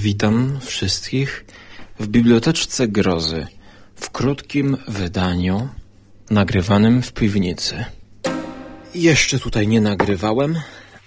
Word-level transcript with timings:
Witam 0.00 0.60
wszystkich 0.60 1.44
w 2.00 2.06
Biblioteczce 2.06 2.88
Grozy, 2.88 3.46
w 3.96 4.10
krótkim 4.10 4.76
wydaniu 4.88 5.68
nagrywanym 6.30 7.02
w 7.02 7.12
piwnicy. 7.12 7.84
Jeszcze 8.94 9.38
tutaj 9.38 9.68
nie 9.68 9.80
nagrywałem, 9.80 10.56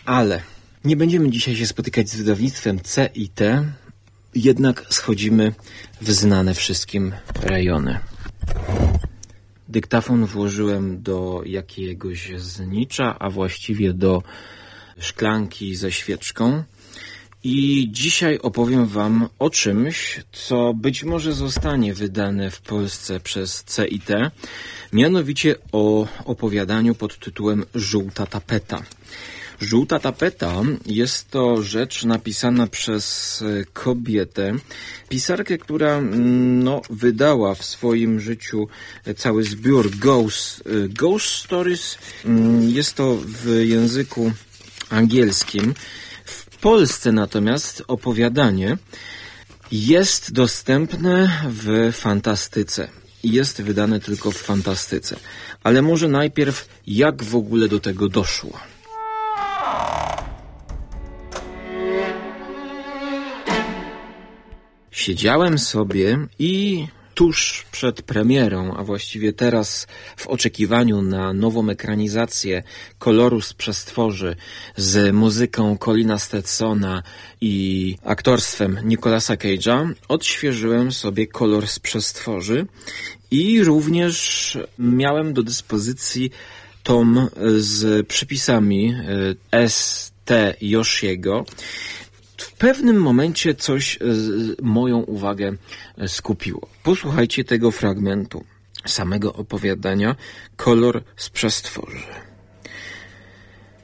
ale 0.05 0.41
nie 0.83 0.95
będziemy 0.95 1.29
dzisiaj 1.29 1.55
się 1.55 1.67
spotykać 1.67 2.09
z 2.09 2.15
wydawnictwem 2.15 2.79
C 2.79 3.09
i 3.15 3.29
T, 3.29 3.65
jednak 4.35 4.85
schodzimy 4.89 5.53
w 6.01 6.11
znane 6.11 6.53
wszystkim 6.53 7.11
rejony. 7.41 7.99
Dyktafon 9.69 10.25
włożyłem 10.25 11.03
do 11.03 11.41
jakiegoś 11.45 12.31
znicza, 12.37 13.19
a 13.19 13.29
właściwie 13.29 13.93
do 13.93 14.23
szklanki 14.99 15.75
ze 15.75 15.91
świeczką. 15.91 16.63
I 17.43 17.87
dzisiaj 17.91 18.39
opowiem 18.39 18.85
Wam 18.87 19.27
o 19.39 19.49
czymś, 19.49 20.19
co 20.31 20.73
być 20.73 21.03
może 21.03 21.33
zostanie 21.33 21.93
wydane 21.93 22.51
w 22.51 22.61
Polsce 22.61 23.19
przez 23.19 23.63
CIT, 23.63 24.09
mianowicie 24.93 25.55
o 25.71 26.07
opowiadaniu 26.25 26.95
pod 26.95 27.19
tytułem 27.19 27.65
Żółta 27.75 28.25
tapeta. 28.25 28.83
Żółta 29.61 29.99
tapeta 29.99 30.61
jest 30.85 31.29
to 31.29 31.63
rzecz 31.63 32.03
napisana 32.03 32.67
przez 32.67 33.43
kobietę, 33.73 34.55
pisarkę, 35.09 35.57
która 35.57 35.97
mm, 35.97 36.63
no, 36.63 36.81
wydała 36.89 37.55
w 37.55 37.65
swoim 37.65 38.19
życiu 38.19 38.67
cały 39.17 39.43
zbiór 39.43 39.89
Ghost, 39.97 40.63
Ghost 40.89 41.25
Stories. 41.25 41.97
Mm, 42.25 42.69
jest 42.69 42.95
to 42.95 43.17
w 43.25 43.61
języku 43.65 44.31
angielskim. 44.89 45.73
Polsce 46.61 47.11
natomiast 47.11 47.83
opowiadanie 47.87 48.77
jest 49.71 50.33
dostępne 50.33 51.41
w 51.49 51.91
fantastyce. 51.93 52.87
Jest 53.23 53.61
wydane 53.61 53.99
tylko 53.99 54.31
w 54.31 54.37
fantastyce. 54.37 55.15
Ale 55.63 55.81
może 55.81 56.07
najpierw, 56.07 56.69
jak 56.87 57.23
w 57.23 57.35
ogóle 57.35 57.67
do 57.67 57.79
tego 57.79 58.09
doszło? 58.09 58.59
Siedziałem 64.91 65.59
sobie 65.59 66.27
i 66.39 66.87
tuż 67.21 67.65
przed 67.71 68.01
premierą, 68.01 68.73
a 68.77 68.83
właściwie 68.83 69.33
teraz 69.33 69.87
w 70.17 70.27
oczekiwaniu 70.27 71.01
na 71.01 71.33
nową 71.33 71.69
ekranizację 71.69 72.63
Koloru 72.99 73.41
z 73.41 73.53
Przestworzy 73.53 74.35
z 74.77 75.13
muzyką 75.15 75.77
Colina 75.77 76.19
Stetsona 76.19 77.03
i 77.41 77.95
aktorstwem 78.03 78.79
Nicolasa 78.83 79.35
Cage'a, 79.35 79.93
odświeżyłem 80.07 80.91
sobie 80.91 81.27
Kolor 81.27 81.67
z 81.67 81.79
Przestworzy 81.79 82.65
i 83.31 83.63
również 83.63 84.57
miałem 84.79 85.33
do 85.33 85.43
dyspozycji 85.43 86.31
tom 86.83 87.29
z 87.57 88.07
przypisami 88.07 88.93
e, 88.93 89.35
S.T. 89.51 90.55
Yoshiego, 90.61 91.45
w 92.10 92.10
pewnym 92.61 92.97
momencie 92.97 93.55
coś 93.55 93.95
e, 93.95 93.99
moją 94.61 94.97
uwagę 94.97 95.53
e, 95.97 96.07
skupiło. 96.07 96.67
Posłuchajcie 96.83 97.43
tego 97.43 97.71
fragmentu 97.71 98.43
samego 98.85 99.33
opowiadania 99.33 100.15
Kolor 100.55 101.03
z 101.15 101.29
przestworzy. 101.29 102.05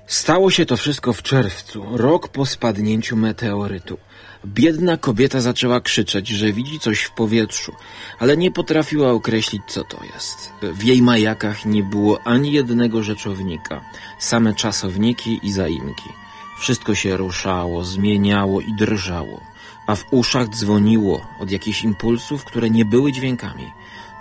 Stało 0.08 0.52
się 0.52 0.66
to 0.66 0.78
wszystko 0.78 1.14
w 1.14 1.22
czerwcu, 1.22 1.86
rok 1.92 2.28
po 2.28 2.46
spadnięciu 2.46 3.16
meteorytu. 3.16 3.98
Biedna 4.46 4.98
kobieta 4.98 5.42
zaczęła 5.42 5.82
krzyczeć, 5.82 6.28
że 6.28 6.54
widzi 6.54 6.80
coś 6.80 7.02
w 7.02 7.12
powietrzu, 7.12 7.72
ale 8.20 8.38
nie 8.38 8.52
potrafiła 8.52 9.12
określić, 9.12 9.62
co 9.68 9.84
to 9.84 9.98
jest. 10.14 10.52
W 10.62 10.84
jej 10.84 11.02
majakach 11.02 11.66
nie 11.66 11.84
było 11.84 12.20
ani 12.24 12.52
jednego 12.52 13.04
rzeczownika, 13.04 13.82
same 14.20 14.54
czasowniki 14.54 15.40
i 15.44 15.52
zaimki. 15.52 16.27
Wszystko 16.60 16.96
się 16.96 17.18
ruszało, 17.18 17.84
zmieniało 17.84 18.62
i 18.62 18.74
drżało, 18.74 19.42
a 19.88 19.96
w 19.96 20.06
uszach 20.12 20.50
dzwoniło 20.50 21.22
od 21.40 21.52
jakichś 21.52 21.84
impulsów, 21.84 22.46
które 22.46 22.70
nie 22.70 22.86
były 22.86 23.12
dźwiękami. 23.12 23.72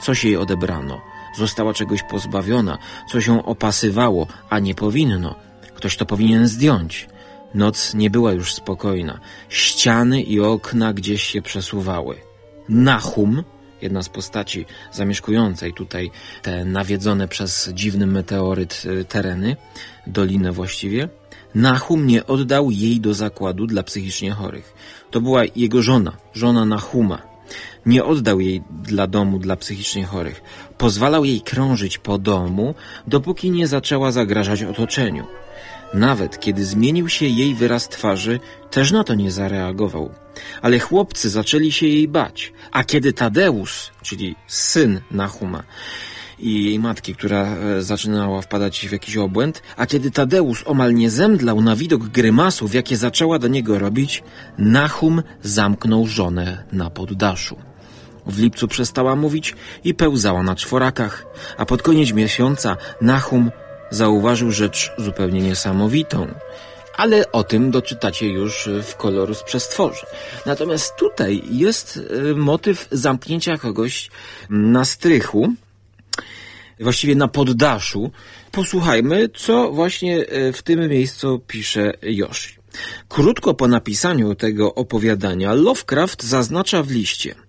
Coś 0.00 0.24
jej 0.24 0.36
odebrano, 0.36 1.00
została 1.34 1.74
czegoś 1.74 2.02
pozbawiona, 2.02 2.78
coś 3.08 3.26
ją 3.26 3.44
opasywało, 3.44 4.26
a 4.50 4.58
nie 4.58 4.74
powinno. 4.74 5.34
Ktoś 5.74 5.96
to 5.96 6.06
powinien 6.06 6.48
zdjąć. 6.48 7.08
Noc 7.54 7.94
nie 7.94 8.10
była 8.10 8.32
już 8.32 8.54
spokojna. 8.54 9.20
Ściany 9.48 10.22
i 10.22 10.40
okna 10.40 10.92
gdzieś 10.92 11.22
się 11.22 11.42
przesuwały. 11.42 12.16
Nahum, 12.68 13.44
jedna 13.82 14.02
z 14.02 14.08
postaci 14.08 14.66
zamieszkującej 14.92 15.72
tutaj 15.72 16.10
te 16.42 16.64
nawiedzone 16.64 17.28
przez 17.28 17.70
dziwny 17.74 18.06
meteoryt 18.06 18.82
y, 18.84 19.04
tereny, 19.04 19.56
dolinę 20.06 20.52
właściwie, 20.52 21.08
Nahum 21.56 22.06
nie 22.06 22.26
oddał 22.26 22.70
jej 22.70 23.00
do 23.00 23.14
zakładu 23.14 23.66
dla 23.66 23.82
psychicznie 23.82 24.30
chorych. 24.30 24.74
To 25.10 25.20
była 25.20 25.42
jego 25.56 25.82
żona, 25.82 26.12
żona 26.34 26.64
Nahuma. 26.64 27.22
Nie 27.86 28.04
oddał 28.04 28.40
jej 28.40 28.62
dla 28.82 29.06
domu 29.06 29.38
dla 29.38 29.56
psychicznie 29.56 30.04
chorych. 30.04 30.42
Pozwalał 30.78 31.24
jej 31.24 31.40
krążyć 31.40 31.98
po 31.98 32.18
domu, 32.18 32.74
dopóki 33.06 33.50
nie 33.50 33.66
zaczęła 33.66 34.12
zagrażać 34.12 34.62
otoczeniu. 34.62 35.26
Nawet 35.94 36.40
kiedy 36.40 36.64
zmienił 36.64 37.08
się 37.08 37.26
jej 37.26 37.54
wyraz 37.54 37.88
twarzy, 37.88 38.40
też 38.70 38.92
na 38.92 39.04
to 39.04 39.14
nie 39.14 39.32
zareagował. 39.32 40.10
Ale 40.62 40.78
chłopcy 40.78 41.30
zaczęli 41.30 41.72
się 41.72 41.86
jej 41.86 42.08
bać, 42.08 42.52
a 42.72 42.84
kiedy 42.84 43.12
Tadeusz, 43.12 43.90
czyli 44.02 44.36
syn 44.46 45.00
Nahuma, 45.10 45.62
i 46.38 46.64
jej 46.64 46.78
matki, 46.78 47.14
która 47.14 47.46
e, 47.46 47.82
zaczynała 47.82 48.42
wpadać 48.42 48.88
w 48.88 48.92
jakiś 48.92 49.16
obłęd, 49.16 49.62
a 49.76 49.86
kiedy 49.86 50.10
Tadeusz 50.10 50.62
omal 50.66 50.94
nie 50.94 51.10
zemdlał 51.10 51.60
na 51.60 51.76
widok 51.76 52.02
grymasów, 52.02 52.74
jakie 52.74 52.96
zaczęła 52.96 53.38
do 53.38 53.48
niego 53.48 53.78
robić, 53.78 54.22
Nahum 54.58 55.22
zamknął 55.42 56.06
żonę 56.06 56.64
na 56.72 56.90
poddaszu. 56.90 57.56
W 58.26 58.38
lipcu 58.38 58.68
przestała 58.68 59.16
mówić 59.16 59.54
i 59.84 59.94
pełzała 59.94 60.42
na 60.42 60.54
czworakach, 60.54 61.26
a 61.56 61.66
pod 61.66 61.82
koniec 61.82 62.12
miesiąca 62.12 62.76
Nahum 63.00 63.50
zauważył 63.90 64.52
rzecz 64.52 64.92
zupełnie 64.98 65.40
niesamowitą. 65.40 66.26
Ale 66.96 67.32
o 67.32 67.44
tym 67.44 67.70
doczytacie 67.70 68.28
już 68.28 68.68
w 68.82 68.96
koloru 68.96 69.34
z 69.34 69.42
przestworzy. 69.42 70.06
Natomiast 70.46 70.96
tutaj 70.96 71.42
jest 71.50 72.00
e, 72.30 72.34
motyw 72.34 72.88
zamknięcia 72.90 73.58
kogoś 73.58 74.10
na 74.50 74.84
strychu, 74.84 75.54
właściwie 76.80 77.14
na 77.14 77.28
poddaszu. 77.28 78.10
Posłuchajmy, 78.52 79.28
co 79.34 79.72
właśnie 79.72 80.26
e, 80.26 80.52
w 80.52 80.62
tym 80.62 80.88
miejscu 80.88 81.42
pisze 81.46 81.92
Yoshi. 82.02 82.56
Krótko 83.08 83.54
po 83.54 83.68
napisaniu 83.68 84.34
tego 84.34 84.74
opowiadania 84.74 85.54
Lovecraft 85.54 86.22
zaznacza 86.22 86.82
w 86.82 86.90
liście– 86.90 87.34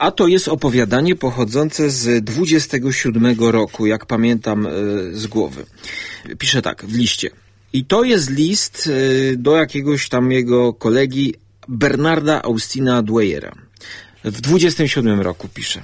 a 0.00 0.10
to 0.10 0.28
jest 0.28 0.48
opowiadanie 0.48 1.16
pochodzące 1.16 1.90
z 1.90 2.24
27 2.24 3.40
roku, 3.40 3.86
jak 3.86 4.06
pamiętam 4.06 4.66
e, 4.66 4.70
z 5.12 5.26
głowy. 5.26 5.66
Pisze 6.38 6.62
tak 6.62 6.84
w 6.84 6.96
liście. 6.96 7.30
I 7.72 7.84
to 7.84 8.04
jest 8.04 8.30
list 8.30 8.90
e, 9.32 9.36
do 9.36 9.56
jakiegoś 9.56 10.08
tam 10.08 10.32
jego 10.32 10.74
kolegi 10.74 11.34
Bernarda 11.68 12.42
Austina 12.42 13.02
Dwayera. 13.02 13.54
W 14.24 14.40
27 14.40 15.20
roku 15.20 15.48
pisze. 15.54 15.82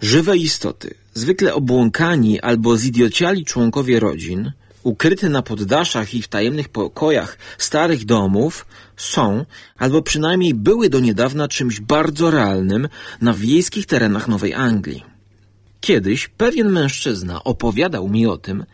Żywe 0.00 0.36
istoty, 0.36 0.94
zwykle 1.14 1.54
obłąkani 1.54 2.40
albo 2.40 2.76
zidiociali 2.76 3.44
członkowie 3.44 4.00
rodzin, 4.00 4.52
ukryte 4.82 5.28
na 5.28 5.42
poddaszach 5.42 6.14
i 6.14 6.22
w 6.22 6.28
tajemnych 6.28 6.68
pokojach 6.68 7.38
starych 7.58 8.04
domów, 8.04 8.66
są, 8.96 9.44
albo 9.78 10.02
przynajmniej 10.02 10.54
były 10.54 10.88
do 10.88 11.00
niedawna 11.00 11.48
czymś 11.48 11.80
bardzo 11.80 12.30
realnym 12.30 12.88
na 13.20 13.32
wiejskich 13.32 13.86
terenach 13.86 14.28
Nowej 14.28 14.54
Anglii. 14.54 15.04
Kiedyś 15.80 16.28
pewien 16.28 16.70
mężczyzna 16.70 17.44
opowiadał 17.44 18.08
mi 18.08 18.26
o 18.26 18.36
tym, 18.36 18.64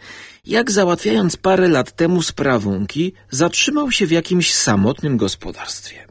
jak 0.47 0.71
załatwiając 0.71 1.37
parę 1.37 1.69
lat 1.69 1.97
temu 1.97 2.23
sprawunki, 2.23 3.13
zatrzymał 3.31 3.93
się 3.93 4.07
w 4.07 4.11
jakimś 4.11 4.55
samotnym 4.55 5.17
gospodarstwie. 5.17 6.10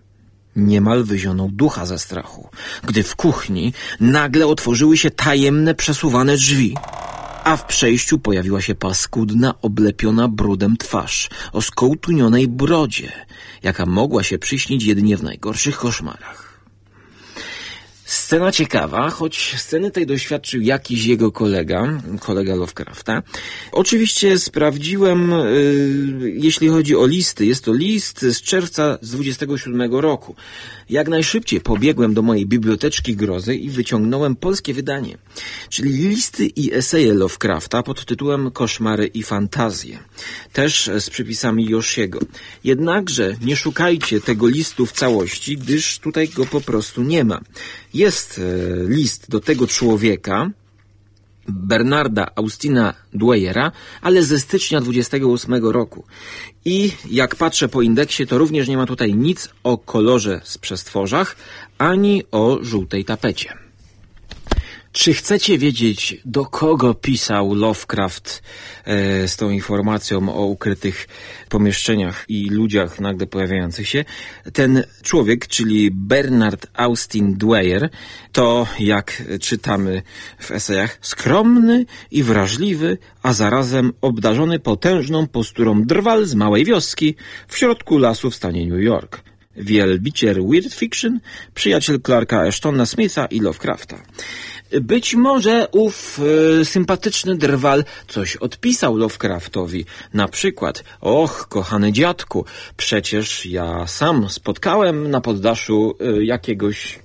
Niemal 0.59 1.03
wyzionął 1.03 1.49
ducha 1.49 1.85
ze 1.85 1.99
strachu, 1.99 2.49
gdy 2.83 3.03
w 3.03 3.15
kuchni 3.15 3.73
nagle 3.99 4.47
otworzyły 4.47 4.97
się 4.97 5.11
tajemne 5.11 5.75
przesuwane 5.75 6.35
drzwi, 6.35 6.75
a 7.43 7.57
w 7.57 7.65
przejściu 7.65 8.19
pojawiła 8.19 8.61
się 8.61 8.75
paskudna, 8.75 9.53
oblepiona 9.61 10.27
brudem 10.27 10.77
twarz 10.77 11.29
o 11.53 11.61
skołtunionej 11.61 12.47
brodzie, 12.47 13.11
jaka 13.63 13.85
mogła 13.85 14.23
się 14.23 14.39
przyśnić 14.39 14.83
jedynie 14.83 15.17
w 15.17 15.23
najgorszych 15.23 15.77
koszmarach. 15.77 16.48
Scena 18.09 18.51
ciekawa, 18.51 19.09
choć 19.09 19.55
sceny 19.57 19.91
tej 19.91 20.05
doświadczył 20.05 20.61
jakiś 20.61 21.05
jego 21.05 21.31
kolega, 21.31 22.01
kolega 22.19 22.55
Lovecrafta. 22.55 23.23
Oczywiście 23.71 24.39
sprawdziłem, 24.39 25.31
yy, 25.31 26.31
jeśli 26.31 26.67
chodzi 26.67 26.95
o 26.95 27.05
listy. 27.05 27.45
Jest 27.45 27.65
to 27.65 27.73
list 27.73 28.21
z 28.21 28.41
czerwca 28.41 28.97
z 29.01 29.11
27 29.11 29.93
roku. 29.95 30.35
Jak 30.89 31.07
najszybciej 31.07 31.61
pobiegłem 31.61 32.13
do 32.13 32.21
mojej 32.21 32.45
biblioteczki 32.45 33.15
grozy 33.15 33.55
i 33.55 33.69
wyciągnąłem 33.69 34.35
polskie 34.35 34.73
wydanie, 34.73 35.17
czyli 35.69 35.91
listy 35.91 36.45
i 36.45 36.73
eseje 36.73 37.13
Lovecrafta 37.13 37.83
pod 37.83 38.05
tytułem 38.05 38.51
Koszmary 38.51 39.07
i 39.07 39.23
fantazje. 39.23 39.99
Też 40.53 40.89
z 40.99 41.09
przypisami 41.09 41.65
Josiego. 41.65 42.19
Jednakże 42.63 43.35
nie 43.41 43.55
szukajcie 43.55 44.21
tego 44.21 44.47
listu 44.47 44.85
w 44.85 44.91
całości, 44.91 45.57
gdyż 45.57 45.99
tutaj 45.99 46.29
go 46.29 46.45
po 46.45 46.61
prostu 46.61 47.03
nie 47.03 47.23
ma. 47.23 47.41
Jest 47.93 48.39
e, 48.39 48.89
list 48.89 49.29
do 49.29 49.39
tego 49.39 49.67
człowieka, 49.67 50.51
Bernarda 51.49 52.27
Austina 52.35 52.93
Dwayera, 53.13 53.71
ale 54.01 54.23
ze 54.23 54.39
stycznia 54.39 54.81
28 54.81 55.65
roku. 55.65 56.03
I 56.65 56.91
jak 57.11 57.35
patrzę 57.35 57.69
po 57.69 57.81
indeksie, 57.81 58.27
to 58.27 58.37
również 58.37 58.67
nie 58.67 58.77
ma 58.77 58.85
tutaj 58.85 59.13
nic 59.15 59.49
o 59.63 59.77
kolorze 59.77 60.41
z 60.43 60.57
przestworzach, 60.57 61.35
ani 61.77 62.23
o 62.31 62.57
żółtej 62.61 63.05
tapecie. 63.05 63.68
Czy 64.91 65.13
chcecie 65.13 65.57
wiedzieć, 65.57 66.17
do 66.25 66.45
kogo 66.45 66.93
pisał 66.93 67.53
Lovecraft 67.53 68.43
e, 68.85 69.27
z 69.27 69.37
tą 69.37 69.49
informacją 69.49 70.35
o 70.35 70.45
ukrytych 70.45 71.07
pomieszczeniach 71.49 72.25
i 72.27 72.49
ludziach 72.49 72.99
nagle 72.99 73.27
pojawiających 73.27 73.89
się? 73.89 74.05
Ten 74.53 74.83
człowiek, 75.03 75.47
czyli 75.47 75.91
Bernard 75.91 76.67
Austin 76.73 77.33
Dwyer, 77.37 77.89
to, 78.31 78.67
jak 78.79 79.23
czytamy 79.41 80.01
w 80.39 80.51
esejach, 80.51 80.97
skromny 81.01 81.85
i 82.11 82.23
wrażliwy, 82.23 82.97
a 83.23 83.33
zarazem 83.33 83.93
obdarzony 84.01 84.59
potężną 84.59 85.27
posturą 85.27 85.83
drwal 85.83 86.25
z 86.25 86.35
małej 86.35 86.65
wioski 86.65 87.15
w 87.47 87.57
środku 87.57 87.97
lasu 87.97 88.31
w 88.31 88.35
stanie 88.35 88.65
New 88.65 88.83
York 88.83 89.29
wielbiciel 89.59 90.47
weird 90.47 90.73
fiction, 90.73 91.19
przyjaciel 91.53 92.01
Clarka 92.01 92.41
Ashtona 92.41 92.85
Smitha 92.85 93.25
i 93.25 93.39
Lovecrafta. 93.39 93.97
Być 94.81 95.15
może 95.15 95.67
ów 95.71 96.19
e, 96.59 96.65
sympatyczny 96.65 97.37
drwal 97.37 97.83
coś 98.07 98.35
odpisał 98.35 98.97
Lovecraftowi. 98.97 99.85
Na 100.13 100.27
przykład, 100.27 100.83
och, 101.01 101.47
kochany 101.49 101.91
dziadku, 101.91 102.45
przecież 102.77 103.45
ja 103.45 103.87
sam 103.87 104.29
spotkałem 104.29 105.11
na 105.11 105.21
poddaszu 105.21 105.95
e, 105.99 106.23
jakiegoś 106.23 106.99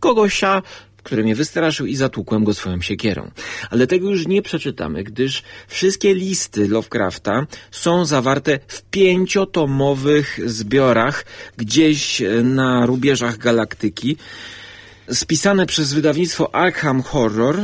kogosia, 0.00 0.62
który 1.04 1.22
mnie 1.22 1.34
wystraszył 1.34 1.86
i 1.86 1.96
zatłukłem 1.96 2.44
go 2.44 2.54
swoją 2.54 2.80
siekierą. 2.80 3.30
Ale 3.70 3.86
tego 3.86 4.10
już 4.10 4.26
nie 4.26 4.42
przeczytamy, 4.42 5.04
gdyż 5.04 5.42
wszystkie 5.68 6.14
listy 6.14 6.68
Lovecrafta 6.68 7.46
są 7.70 8.04
zawarte 8.04 8.58
w 8.68 8.82
pięciotomowych 8.82 10.40
zbiorach 10.50 11.24
gdzieś 11.56 12.22
na 12.42 12.86
rubieżach 12.86 13.38
galaktyki 13.38 14.16
spisane 15.12 15.66
przez 15.66 15.92
wydawnictwo 15.92 16.54
Arkham 16.54 17.02
Horror, 17.02 17.56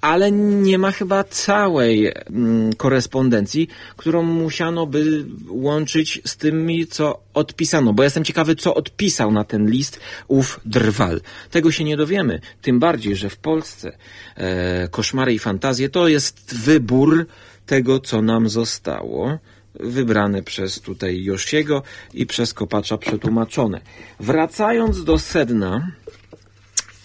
ale 0.00 0.32
nie 0.32 0.78
ma 0.78 0.92
chyba 0.92 1.24
całej 1.24 2.06
mm, 2.06 2.72
korespondencji, 2.72 3.68
którą 3.96 4.22
musiano 4.22 4.86
by 4.86 5.24
łączyć 5.48 6.20
z 6.24 6.36
tymi, 6.36 6.86
co 6.86 7.20
odpisano, 7.34 7.92
bo 7.92 8.02
jestem 8.02 8.24
ciekawy, 8.24 8.56
co 8.56 8.74
odpisał 8.74 9.32
na 9.32 9.44
ten 9.44 9.70
list 9.70 10.00
ów 10.28 10.60
drwal. 10.64 11.20
Tego 11.50 11.72
się 11.72 11.84
nie 11.84 11.96
dowiemy, 11.96 12.40
tym 12.62 12.78
bardziej, 12.78 13.16
że 13.16 13.30
w 13.30 13.36
Polsce 13.36 13.96
e, 14.36 14.88
koszmary 14.88 15.34
i 15.34 15.38
fantazje 15.38 15.88
to 15.88 16.08
jest 16.08 16.54
wybór 16.54 17.26
tego, 17.66 18.00
co 18.00 18.22
nam 18.22 18.48
zostało 18.48 19.38
wybrane 19.74 20.42
przez 20.42 20.80
tutaj 20.80 21.24
Josiego 21.24 21.82
i 22.14 22.26
przez 22.26 22.54
Kopacza 22.54 22.98
przetłumaczone. 22.98 23.80
Wracając 24.20 25.04
do 25.04 25.18
sedna, 25.18 25.90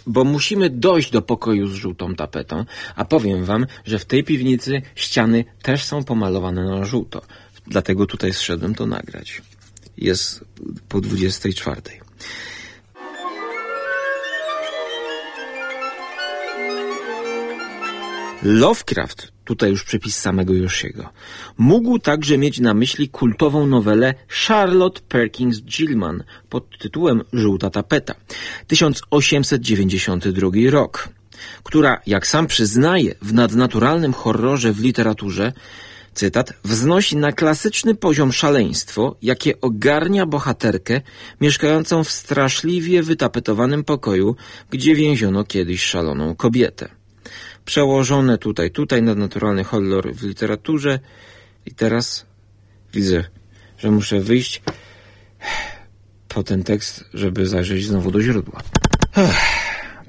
bo 0.07 0.23
musimy 0.23 0.69
dojść 0.69 1.11
do 1.11 1.21
pokoju 1.21 1.67
z 1.67 1.73
żółtą 1.73 2.15
tapetą, 2.15 2.65
a 2.95 3.05
powiem 3.05 3.45
wam, 3.45 3.65
że 3.85 3.99
w 3.99 4.05
tej 4.05 4.23
piwnicy 4.23 4.81
ściany 4.95 5.45
też 5.61 5.83
są 5.83 6.03
pomalowane 6.03 6.65
na 6.65 6.85
żółto. 6.85 7.21
Dlatego 7.67 8.05
tutaj 8.05 8.33
zszedłem 8.33 8.75
to 8.75 8.85
nagrać. 8.85 9.41
Jest 9.97 10.45
po 10.89 11.01
24. 11.01 11.81
Lovecraft, 18.43 19.34
tutaj 19.45 19.69
już 19.69 19.83
przepis 19.83 20.19
samego 20.19 20.53
Josiego, 20.53 21.09
mógł 21.57 21.99
także 21.99 22.37
mieć 22.37 22.59
na 22.59 22.73
myśli 22.73 23.09
kultową 23.09 23.67
nowelę 23.67 24.13
Charlotte 24.27 25.01
Perkins 25.07 25.61
Gilman 25.61 26.23
pod 26.49 26.77
tytułem 26.79 27.23
Żółta 27.33 27.69
tapeta, 27.69 28.15
1892 28.67 30.49
rok, 30.69 31.09
która, 31.63 32.01
jak 32.07 32.27
sam 32.27 32.47
przyznaje, 32.47 33.15
w 33.21 33.33
nadnaturalnym 33.33 34.13
horrorze 34.13 34.73
w 34.73 34.79
literaturze, 34.79 35.53
cytat, 36.13 36.53
wznosi 36.63 37.17
na 37.17 37.31
klasyczny 37.31 37.95
poziom 37.95 38.33
szaleństwo, 38.33 39.15
jakie 39.21 39.61
ogarnia 39.61 40.25
bohaterkę 40.25 41.01
mieszkającą 41.41 42.03
w 42.03 42.11
straszliwie 42.11 43.03
wytapetowanym 43.03 43.83
pokoju, 43.83 44.35
gdzie 44.69 44.95
więziono 44.95 45.43
kiedyś 45.43 45.83
szaloną 45.83 46.35
kobietę 46.35 46.94
przełożone 47.65 48.37
tutaj, 48.37 48.71
tutaj 48.71 49.03
nadnaturalny 49.03 49.63
horror 49.63 50.13
w 50.13 50.23
literaturze 50.23 50.99
i 51.65 51.71
teraz 51.71 52.25
widzę, 52.93 53.23
że 53.77 53.91
muszę 53.91 54.19
wyjść 54.19 54.61
po 56.27 56.43
ten 56.43 56.63
tekst, 56.63 57.05
żeby 57.13 57.47
zajrzeć 57.47 57.85
znowu 57.85 58.11
do 58.11 58.21
źródła. 58.21 58.61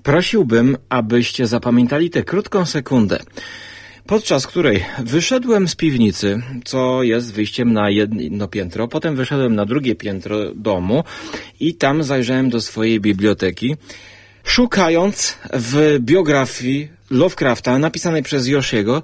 Prosiłbym, 0.02 0.76
abyście 0.88 1.46
zapamiętali 1.46 2.10
tę 2.10 2.22
krótką 2.22 2.66
sekundę, 2.66 3.18
podczas 4.06 4.46
której 4.46 4.84
wyszedłem 4.98 5.68
z 5.68 5.74
piwnicy, 5.74 6.42
co 6.64 7.02
jest 7.02 7.32
wyjściem 7.32 7.72
na 7.72 7.90
jedno 7.90 8.48
piętro, 8.48 8.88
potem 8.88 9.16
wyszedłem 9.16 9.54
na 9.54 9.64
drugie 9.64 9.94
piętro 9.94 10.54
domu 10.54 11.04
i 11.60 11.74
tam 11.74 12.02
zajrzałem 12.02 12.50
do 12.50 12.60
swojej 12.60 13.00
biblioteki, 13.00 13.76
szukając 14.44 15.38
w 15.52 15.98
biografii 16.00 16.95
Lovecrafta, 17.10 17.78
napisanej 17.78 18.22
przez 18.22 18.46
Josiego, 18.46 19.02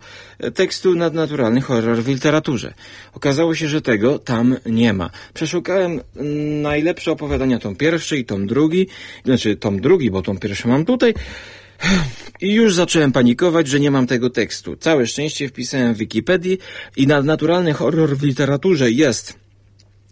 tekstu 0.55 0.95
nadnaturalny 0.95 1.61
horror 1.61 2.03
w 2.03 2.09
literaturze. 2.09 2.75
Okazało 3.13 3.55
się, 3.55 3.69
że 3.69 3.83
tego 3.83 4.19
tam 4.19 4.57
nie 4.67 4.93
ma. 4.93 5.11
Przeszukałem 5.35 6.01
najlepsze 6.63 7.13
opowiadania, 7.13 7.59
tom 7.59 7.77
pierwszy 7.77 8.17
i 8.19 8.25
tom 8.25 8.47
drugi, 8.47 8.87
znaczy 9.25 9.57
tom 9.57 9.81
drugi, 9.81 10.11
bo 10.11 10.23
tom 10.23 10.39
pierwszy 10.39 10.69
mam 10.69 10.85
tutaj, 10.85 11.15
i 12.41 12.53
już 12.53 12.75
zacząłem 12.75 13.13
panikować, 13.13 13.69
że 13.69 13.81
nie 13.81 13.91
mam 13.91 14.07
tego 14.07 14.31
tekstu. 14.31 14.77
Całe 14.77 15.07
szczęście 15.07 15.49
wpisałem 15.49 15.95
w 15.95 15.99
Wikipedii 15.99 16.59
i 16.97 17.07
nadnaturalny 17.07 17.73
horror 17.73 18.17
w 18.17 18.23
literaturze 18.23 18.91
jest 18.91 19.42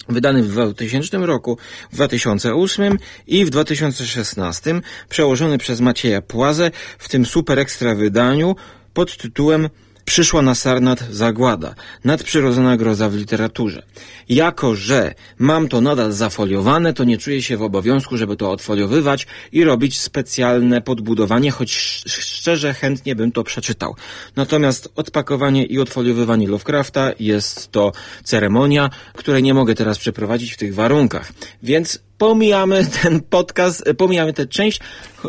wydany 0.09 0.42
w 0.42 0.49
2000 0.49 1.19
roku, 1.19 1.59
w 1.92 1.95
2008 1.95 2.99
i 3.26 3.45
w 3.45 3.50
2016, 3.50 4.80
przełożony 5.09 5.59
przez 5.59 5.80
Macieja 5.80 6.23
Płazę 6.23 6.71
w 6.99 7.09
tym 7.09 7.26
super 7.26 7.59
ekstra 7.59 7.95
wydaniu 7.95 8.57
pod 8.95 9.16
tytułem 9.16 9.69
przyszła 10.10 10.42
na 10.42 10.54
Sarnat 10.54 11.00
zagłada, 11.10 11.74
nadprzyrodzona 12.04 12.76
groza 12.76 13.08
w 13.08 13.14
literaturze. 13.14 13.82
Jako, 14.28 14.74
że 14.74 15.14
mam 15.38 15.68
to 15.68 15.80
nadal 15.80 16.12
zafoliowane, 16.12 16.92
to 16.92 17.04
nie 17.04 17.18
czuję 17.18 17.42
się 17.42 17.56
w 17.56 17.62
obowiązku, 17.62 18.16
żeby 18.16 18.36
to 18.36 18.50
odfoliowywać 18.50 19.26
i 19.52 19.64
robić 19.64 20.00
specjalne 20.00 20.80
podbudowanie, 20.80 21.50
choć 21.50 21.72
szczerze 22.06 22.74
chętnie 22.74 23.16
bym 23.16 23.32
to 23.32 23.44
przeczytał. 23.44 23.96
Natomiast 24.36 24.88
odpakowanie 24.96 25.64
i 25.64 25.78
odfoliowywanie 25.78 26.48
Lovecrafta 26.48 27.12
jest 27.20 27.70
to 27.70 27.92
ceremonia, 28.24 28.90
której 29.14 29.42
nie 29.42 29.54
mogę 29.54 29.74
teraz 29.74 29.98
przeprowadzić 29.98 30.52
w 30.52 30.56
tych 30.56 30.74
warunkach. 30.74 31.32
Więc 31.62 31.98
pomijamy 32.20 32.86
ten 33.02 33.20
podcast, 33.20 33.84
pomijamy 33.98 34.32
tę 34.32 34.46
część, 34.46 34.80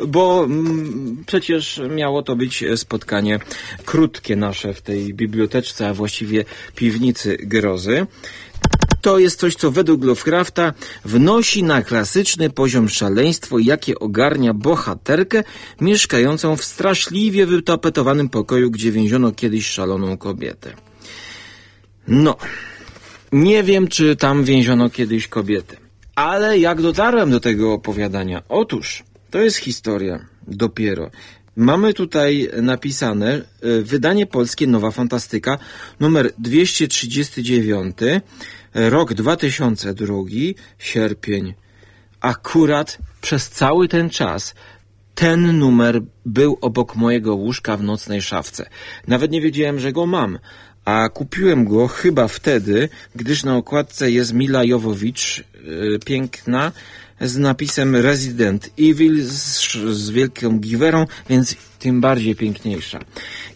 bo 0.08 0.44
mm, 0.44 1.24
przecież 1.26 1.82
miało 1.90 2.24
to 2.24 2.36
być 2.36 2.64
spotkanie 2.76 3.40
krótkie 3.86 4.36
nasze 4.36 4.74
w 4.74 4.82
tej 4.82 5.14
biblioteczce, 5.14 5.88
a 5.88 5.94
właściwie 5.94 6.46
piwnicy 6.76 7.38
grozy. 7.38 8.08
To 9.02 9.20
jest 9.20 9.40
coś, 9.40 9.56
co 9.56 9.72
według 9.72 10.04
Lovecrafta 10.04 10.74
wnosi 11.06 11.64
na 11.64 11.82
klasyczny 11.82 12.50
poziom 12.50 12.90
szaleństwo, 12.90 13.60
jakie 13.60 14.00
ogarnia 14.00 14.54
bohaterkę 14.54 15.44
mieszkającą 15.82 16.56
w 16.56 16.64
straszliwie 16.64 17.46
wytapetowanym 17.46 18.30
pokoju, 18.30 18.72
gdzie 18.72 18.92
więziono 18.92 19.32
kiedyś 19.32 19.68
szaloną 19.68 20.18
kobietę. 20.18 20.74
No, 22.08 22.38
nie 23.32 23.64
wiem, 23.64 23.88
czy 23.88 24.16
tam 24.16 24.44
więziono 24.44 24.90
kiedyś 24.90 25.28
kobietę. 25.28 25.91
Ale 26.16 26.60
jak 26.60 26.82
dotarłem 26.82 27.32
do 27.32 27.40
tego 27.40 27.74
opowiadania? 27.74 28.44
Otóż, 28.50 29.04
to 29.30 29.42
jest 29.42 29.58
historia 29.58 30.26
dopiero. 30.48 31.12
Mamy 31.56 31.94
tutaj 31.94 32.50
napisane 32.62 33.34
e, 33.34 33.42
wydanie 33.82 34.26
polskie 34.26 34.68
Nowa 34.68 34.92
Fantastyka 34.92 35.58
numer 36.00 36.32
239, 36.40 37.98
rok 38.74 39.14
2002, 39.14 40.16
sierpień. 40.80 41.54
Akurat 42.22 42.98
przez 43.22 43.50
cały 43.50 43.88
ten 43.88 44.10
czas 44.10 44.56
ten 45.16 45.60
numer 45.60 46.02
był 46.26 46.58
obok 46.62 46.96
mojego 46.96 47.36
łóżka 47.36 47.78
w 47.78 47.84
nocnej 47.84 48.22
szafce. 48.22 48.70
Nawet 49.08 49.32
nie 49.32 49.42
wiedziałem, 49.42 49.80
że 49.80 49.92
go 49.92 50.06
mam, 50.06 50.40
a 50.86 51.10
kupiłem 51.10 51.66
go 51.66 51.88
chyba 51.88 52.28
wtedy, 52.28 52.90
gdyż 53.16 53.44
na 53.44 53.58
okładce 53.58 54.12
jest 54.12 54.34
Mila 54.34 54.64
Jowowicz, 54.64 55.44
yy, 55.64 56.00
piękna, 56.06 56.72
z 57.22 57.38
napisem 57.38 57.96
Resident 57.96 58.70
Evil 58.80 59.24
z, 59.24 59.74
z 59.92 60.10
wielką 60.10 60.60
giwerą, 60.60 61.06
więc 61.30 61.56
tym 61.80 62.02
bardziej 62.02 62.36
piękniejsza. 62.36 63.00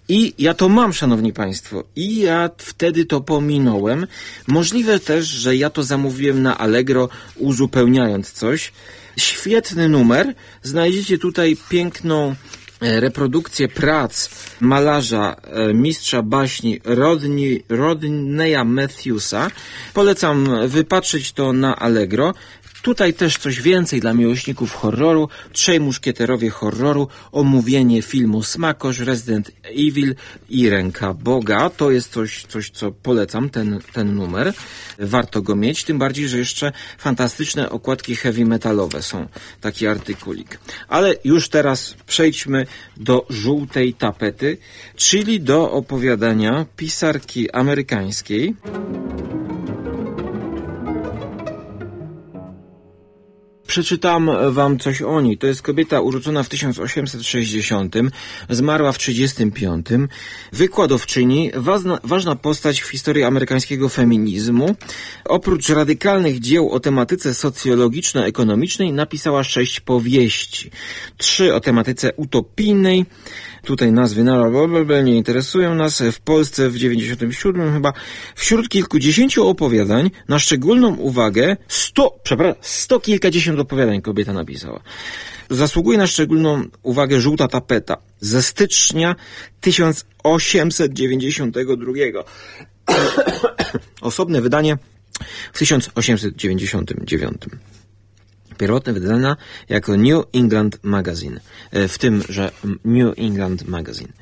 I 0.08 0.34
ja 0.38 0.54
to 0.54 0.70
mam, 0.70 0.94
szanowni 0.94 1.34
państwo, 1.34 1.84
i 1.96 2.20
ja 2.20 2.50
wtedy 2.58 3.06
to 3.06 3.22
pominąłem. 3.22 4.08
Możliwe 4.48 5.00
też, 5.00 5.26
że 5.26 5.56
ja 5.56 5.70
to 5.70 5.84
zamówiłem 5.84 6.42
na 6.42 6.58
Allegro, 6.58 7.10
uzupełniając 7.36 8.32
coś. 8.32 8.72
Świetny 9.18 9.90
numer. 9.90 10.34
Znajdziecie 10.64 11.18
tutaj 11.18 11.58
piękną 11.70 12.36
reprodukcję 12.86 13.68
prac 13.68 14.30
malarza, 14.60 15.36
e, 15.44 15.74
mistrza 15.74 16.22
baśni 16.22 16.82
Rodney, 16.84 17.64
Rodneya 17.70 18.64
Matthewsa. 18.66 19.52
Polecam 19.94 20.68
wypatrzyć 20.68 21.34
to 21.34 21.54
na 21.54 21.76
Allegro. 21.76 22.34
Tutaj 22.86 23.14
też 23.14 23.38
coś 23.38 23.62
więcej 23.62 24.00
dla 24.00 24.14
miłośników 24.14 24.74
horroru. 24.74 25.30
Trzej 25.52 25.80
muszkieterowie 25.80 26.50
horroru, 26.50 27.08
omówienie 27.32 28.02
filmu 28.02 28.44
Smakosz, 28.44 29.00
Resident 29.00 29.52
Evil 29.64 30.16
i 30.50 30.70
Ręka 30.70 31.14
Boga. 31.14 31.70
To 31.70 31.92
jest 31.92 32.12
coś, 32.12 32.46
coś 32.46 32.70
co 32.70 32.92
polecam, 32.92 33.50
ten, 33.50 33.80
ten 33.94 34.16
numer. 34.16 34.54
Warto 35.00 35.42
go 35.42 35.56
mieć, 35.56 35.84
tym 35.84 36.00
bardziej, 36.00 36.28
że 36.28 36.38
jeszcze 36.38 36.72
fantastyczne 36.98 37.70
okładki 37.70 38.16
heavy 38.16 38.46
metalowe 38.46 39.02
są. 39.02 39.28
Taki 39.62 39.88
artykulik. 39.88 40.60
Ale 40.88 41.16
już 41.24 41.50
teraz 41.50 41.96
przejdźmy 42.08 42.68
do 42.98 43.26
żółtej 43.30 43.94
tapety, 43.94 44.58
czyli 44.96 45.42
do 45.42 45.72
opowiadania 45.72 46.66
pisarki 46.78 47.52
amerykańskiej. 47.52 48.56
Przeczytam 53.76 54.32
wam 54.52 54.80
coś 54.80 55.02
o 55.02 55.22
niej. 55.22 55.38
To 55.38 55.48
jest 55.48 55.62
kobieta 55.62 56.02
urodzona 56.02 56.44
w 56.44 56.50
1860, 56.50 57.96
zmarła 58.50 58.92
w 58.92 58.98
35. 58.98 59.88
Wykładowczyni, 60.54 61.52
ważna, 61.56 62.00
ważna 62.04 62.36
postać 62.36 62.82
w 62.82 62.88
historii 62.88 63.24
amerykańskiego 63.24 63.90
feminizmu. 63.90 64.76
Oprócz 65.26 65.70
radykalnych 65.70 66.40
dzieł 66.40 66.70
o 66.70 66.80
tematyce 66.80 67.34
socjologiczno-ekonomicznej 67.34 68.94
napisała 68.94 69.44
sześć 69.44 69.80
powieści. 69.80 70.72
Trzy 71.18 71.56
o 71.56 71.60
tematyce 71.60 72.14
utopijnej, 72.14 73.06
Tutaj 73.66 73.92
nazwy 73.92 74.24
na 74.24 74.38
nie 75.04 75.16
interesują 75.16 75.76
nas. 75.76 76.04
W 76.12 76.20
Polsce 76.20 76.70
w 76.70 76.78
97 76.78 77.74
chyba 77.74 77.94
wśród 78.36 78.70
kilkudziesięciu 78.70 79.48
opowiadań 79.48 80.12
na 80.28 80.40
szczególną 80.40 80.96
uwagę 80.96 81.58
sto, 81.68 82.20
przepraszam, 82.24 82.56
sto 82.62 83.00
kilkadziesiąt 83.00 83.60
opowiadań 83.60 84.02
kobieta 84.02 84.34
napisała. 84.34 84.80
Zasługuje 85.50 85.98
na 85.98 86.08
szczególną 86.08 86.64
uwagę 86.84 87.20
żółta 87.20 87.48
tapeta 87.48 87.98
ze 88.20 88.44
stycznia 88.44 89.16
1892. 89.62 91.94
Osobne 94.02 94.42
wydanie 94.42 94.78
w 95.54 95.60
1899 95.60 97.38
pierwotne 98.58 98.94
wydana 98.94 99.38
jako 99.70 99.98
New 99.98 100.24
England 100.34 100.80
Magazine, 100.84 101.40
e, 101.72 101.88
w 101.88 101.98
tym, 101.98 102.24
że 102.30 102.52
New 102.86 103.14
England 103.18 103.68
Magazine. 103.68 104.14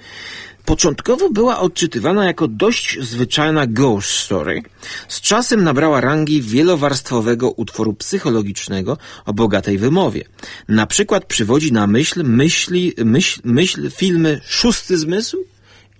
Początkowo 0.65 1.29
była 1.29 1.59
odczytywana 1.59 2.25
jako 2.25 2.47
dość 2.47 2.97
zwyczajna 3.01 3.67
ghost 3.67 4.09
story. 4.09 4.61
Z 5.07 5.21
czasem 5.21 5.63
nabrała 5.63 6.01
rangi 6.01 6.41
wielowarstwowego 6.41 7.51
utworu 7.51 7.93
psychologicznego 7.93 8.97
o 9.25 9.33
bogatej 9.33 9.77
wymowie. 9.77 10.23
Na 10.67 10.87
przykład 10.87 11.25
przywodzi 11.25 11.71
na 11.71 11.87
myśl 11.87 12.23
myśli, 12.23 12.93
myśl, 13.05 13.41
myśl 13.43 13.91
filmy 13.91 14.41
Szósty 14.45 14.97
Zmysł 14.97 15.37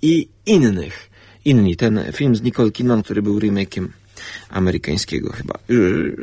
i 0.02 0.28
innych. 0.46 1.10
Inni, 1.46 1.75
ten 1.75 2.04
film 2.13 2.36
z 2.36 2.42
Nicole 2.42 2.72
Kidman, 2.72 3.04
który 3.04 3.22
był 3.22 3.40
remake'iem 3.40 3.88
amerykańskiego 4.50 5.34
chyba. 5.34 5.60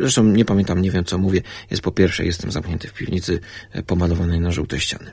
Zresztą 0.01 0.25
nie 0.25 0.45
pamiętam, 0.45 0.83
nie 0.83 0.91
wiem 0.91 1.05
co 1.05 1.19
mówię. 1.19 1.43
Jest 1.71 1.83
po 1.83 1.91
pierwsze, 1.91 2.25
jestem 2.25 2.53
zamknięty 2.53 2.89
w 2.89 2.93
piwnicy 2.93 3.41
e, 3.73 3.83
pomalowanej 3.83 4.41
na 4.41 4.53
żółte 4.53 4.81
ściany. 4.81 5.11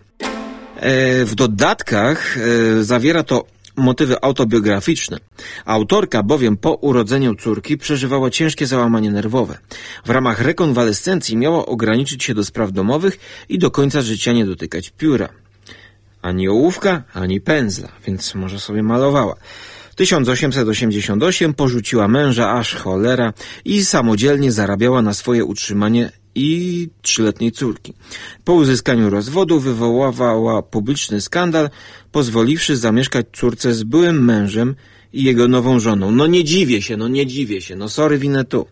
E, 0.76 1.26
w 1.26 1.36
dodatkach 1.36 2.38
e, 2.38 2.84
zawiera 2.84 3.24
to 3.24 3.46
motywy 3.78 4.22
autobiograficzne. 4.22 5.18
Autorka 5.66 6.24
bowiem 6.24 6.58
po 6.58 6.74
urodzeniu 6.74 7.36
córki 7.36 7.78
przeżywała 7.78 8.30
ciężkie 8.30 8.68
załamanie 8.68 9.12
nerwowe. 9.12 9.58
W 10.06 10.10
ramach 10.10 10.42
rekonwalescencji 10.42 11.38
miała 11.38 11.66
ograniczyć 11.66 12.24
się 12.24 12.34
do 12.34 12.46
spraw 12.46 12.72
domowych 12.72 13.20
i 13.50 13.60
do 13.60 13.72
końca 13.72 14.02
życia 14.02 14.34
nie 14.34 14.46
dotykać 14.46 14.90
pióra. 14.90 15.30
Ani 16.22 16.50
ołówka, 16.50 17.04
ani 17.14 17.42
pędzla, 17.42 17.90
więc 18.08 18.36
może 18.36 18.60
sobie 18.60 18.84
malowała. 18.84 19.36
1888 19.98 21.54
porzuciła 21.54 22.08
męża 22.08 22.52
aż 22.52 22.76
cholera 22.76 23.34
i 23.66 23.86
samodzielnie 23.86 24.52
zarabiała 24.52 25.02
na 25.02 25.14
swoje 25.14 25.46
utrzymanie 25.46 26.12
i 26.36 26.90
trzyletniej 27.02 27.52
córki. 27.52 27.94
Po 28.44 28.54
uzyskaniu 28.54 29.10
rozwodu 29.10 29.60
wywoływała 29.60 30.62
publiczny 30.62 31.22
skandal, 31.22 31.70
pozwoliwszy 32.12 32.78
zamieszkać 32.78 33.26
córce 33.34 33.74
z 33.74 33.84
byłym 33.84 34.26
mężem 34.26 34.76
i 35.14 35.24
jego 35.24 35.48
nową 35.48 35.80
żoną. 35.80 36.12
No 36.12 36.28
nie 36.28 36.44
dziwię 36.44 36.82
się, 36.82 36.98
no 36.98 37.08
nie 37.08 37.28
dziwię 37.28 37.62
się, 37.62 37.76
no 37.76 37.90
sorry 37.90 38.18
winę 38.18 38.46
tu. 38.46 38.68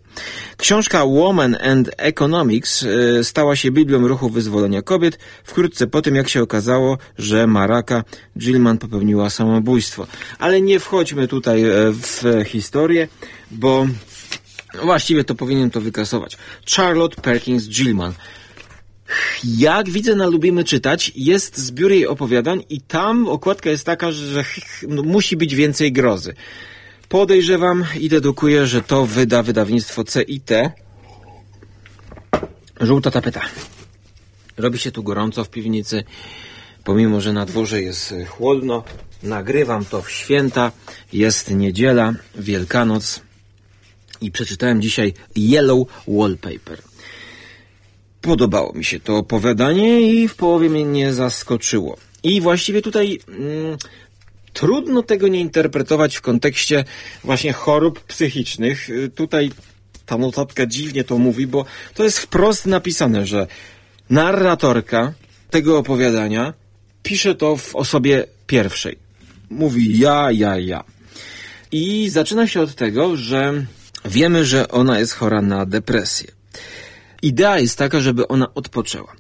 Książka 0.58 1.06
Woman 1.06 1.58
and 1.64 1.92
Economics 1.98 2.84
e, 2.84 3.24
stała 3.24 3.56
się 3.56 3.72
Biblią 3.72 4.08
ruchu 4.08 4.30
wyzwolenia 4.30 4.82
kobiet 4.82 5.20
wkrótce 5.44 5.88
po 5.88 6.02
tym, 6.02 6.16
jak 6.16 6.30
się 6.30 6.42
okazało, 6.42 6.98
że 7.18 7.48
Maraka 7.48 8.04
Gilman 8.38 8.78
popełniła 8.78 9.30
samobójstwo. 9.30 10.08
Ale 10.40 10.62
nie 10.62 10.80
wchodźmy 10.80 11.28
tutaj 11.28 11.64
e, 11.64 11.70
w 11.92 12.44
historię, 12.46 13.08
bo 13.52 13.88
właściwie 14.84 15.24
to 15.24 15.36
powinien 15.36 15.72
to 15.72 15.82
wykasować. 15.82 16.38
Charlotte 16.76 17.22
Perkins 17.22 17.70
Gilman 17.70 18.14
jak 19.58 19.90
widzę 19.90 20.16
na 20.16 20.26
Lubimy 20.26 20.64
Czytać, 20.64 21.12
jest 21.16 21.58
zbiór 21.58 21.92
jej 21.92 22.08
opowiadań 22.08 22.64
i 22.70 22.82
tam 22.82 23.28
okładka 23.28 23.70
jest 23.70 23.86
taka, 23.86 24.12
że 24.12 24.44
no, 24.88 25.04
musi 25.04 25.38
być 25.38 25.56
więcej 25.56 25.92
grozy. 25.92 26.34
Podejrzewam 27.10 27.86
i 28.00 28.10
dedukuję, 28.10 28.68
że 28.68 28.82
to 28.82 29.06
wyda 29.06 29.44
wydawnictwo 29.44 30.04
CIT. 30.04 30.50
Żółta 32.82 33.12
tapeta. 33.12 33.42
Robi 34.58 34.80
się 34.80 34.92
tu 34.92 35.04
gorąco 35.04 35.44
w 35.44 35.50
piwnicy, 35.50 36.04
pomimo, 36.84 37.22
że 37.22 37.34
na 37.34 37.46
dworze 37.46 37.82
jest 37.82 38.14
chłodno. 38.28 38.84
Nagrywam 39.24 39.86
to 39.86 40.02
w 40.02 40.12
święta, 40.12 40.72
jest 41.14 41.52
niedziela, 41.52 42.14
Wielkanoc 42.36 43.22
i 44.22 44.32
przeczytałem 44.32 44.82
dzisiaj 44.82 45.14
Yellow 45.38 45.88
Wallpaper. 46.08 46.82
Podobało 48.26 48.74
mi 48.74 48.86
się 48.86 49.00
to 49.00 49.18
opowiadanie 49.18 50.02
i 50.02 50.28
w 50.28 50.36
połowie 50.36 50.70
mnie 50.70 50.84
nie 50.84 51.14
zaskoczyło. 51.14 51.98
I 52.24 52.42
właściwie 52.42 52.82
tutaj 52.82 53.20
mm, 53.28 53.78
trudno 54.54 55.04
tego 55.04 55.28
nie 55.28 55.40
interpretować 55.40 56.16
w 56.16 56.22
kontekście 56.22 56.84
właśnie 57.24 57.54
chorób 57.54 58.00
psychicznych. 58.00 58.90
Tutaj 59.16 59.52
ta 60.06 60.18
notatka 60.18 60.66
dziwnie 60.66 61.04
to 61.04 61.18
mówi, 61.18 61.48
bo 61.48 61.66
to 61.94 62.04
jest 62.04 62.20
wprost 62.20 62.66
napisane, 62.66 63.26
że 63.28 63.48
narratorka 64.10 65.14
tego 65.50 65.78
opowiadania 65.78 66.54
pisze 67.04 67.36
to 67.36 67.58
w 67.58 67.76
osobie 67.76 68.26
pierwszej. 68.48 68.98
Mówi 69.50 70.00
ja, 70.00 70.32
ja, 70.32 70.58
ja. 70.58 70.84
I 71.72 72.10
zaczyna 72.10 72.48
się 72.48 72.62
od 72.62 72.76
tego, 72.76 73.18
że 73.18 73.66
wiemy, 74.06 74.46
że 74.46 74.68
ona 74.68 75.00
jest 75.00 75.14
chora 75.14 75.42
na 75.42 75.66
depresję. 75.66 76.35
Idea 77.22 77.60
jest 77.60 77.78
taka, 77.78 78.02
żeby 78.02 78.28
ona 78.28 78.54
odpoczęła. 78.54 79.16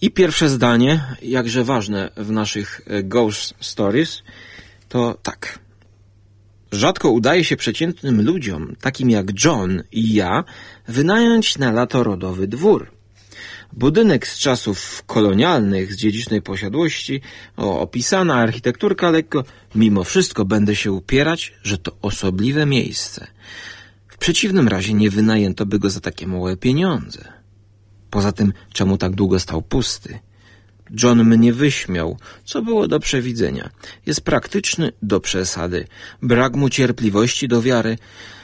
I 0.00 0.10
pierwsze 0.10 0.48
zdanie, 0.48 1.04
jakże 1.22 1.64
ważne 1.64 2.10
w 2.16 2.30
naszych 2.30 2.80
e, 2.86 3.02
ghost 3.02 3.54
stories, 3.60 4.22
to 4.88 5.18
tak. 5.22 5.58
Rzadko 6.72 7.10
udaje 7.10 7.44
się 7.44 7.56
przeciętnym 7.56 8.22
ludziom, 8.22 8.76
takim 8.80 9.10
jak 9.10 9.44
John 9.44 9.82
i 9.92 10.14
ja, 10.14 10.44
wynająć 10.88 11.58
na 11.58 11.72
lato 11.72 12.04
rodowy 12.04 12.48
dwór. 12.48 12.90
Budynek 13.72 14.26
z 14.26 14.38
czasów 14.38 15.02
kolonialnych, 15.06 15.92
z 15.92 15.96
dziedzicznej 15.96 16.42
posiadłości, 16.42 17.20
o, 17.56 17.80
opisana 17.80 18.34
architekturka 18.34 19.10
lekko, 19.10 19.44
mimo 19.74 20.04
wszystko 20.04 20.44
będę 20.44 20.76
się 20.76 20.92
upierać, 20.92 21.52
że 21.62 21.78
to 21.78 21.92
osobliwe 22.02 22.66
miejsce. 22.66 23.26
Przeciwnym 24.20 24.68
razie 24.68 24.94
nie 24.94 25.10
wynajęto 25.10 25.66
by 25.66 25.78
go 25.78 25.90
za 25.90 26.00
takie 26.00 26.26
małe 26.26 26.56
pieniądze. 26.56 27.32
Poza 28.10 28.32
tym, 28.32 28.52
czemu 28.72 28.98
tak 28.98 29.14
długo 29.14 29.40
stał 29.40 29.62
pusty? 29.62 30.18
John 31.02 31.24
mnie 31.24 31.52
wyśmiał, 31.52 32.18
co 32.44 32.62
było 32.62 32.88
do 32.88 33.00
przewidzenia. 33.00 33.70
Jest 34.06 34.20
praktyczny 34.20 34.92
do 35.02 35.20
przesady. 35.20 35.86
Brak 36.22 36.56
mu 36.56 36.68
cierpliwości 36.68 37.48
do 37.48 37.62
wiary. 37.62 37.98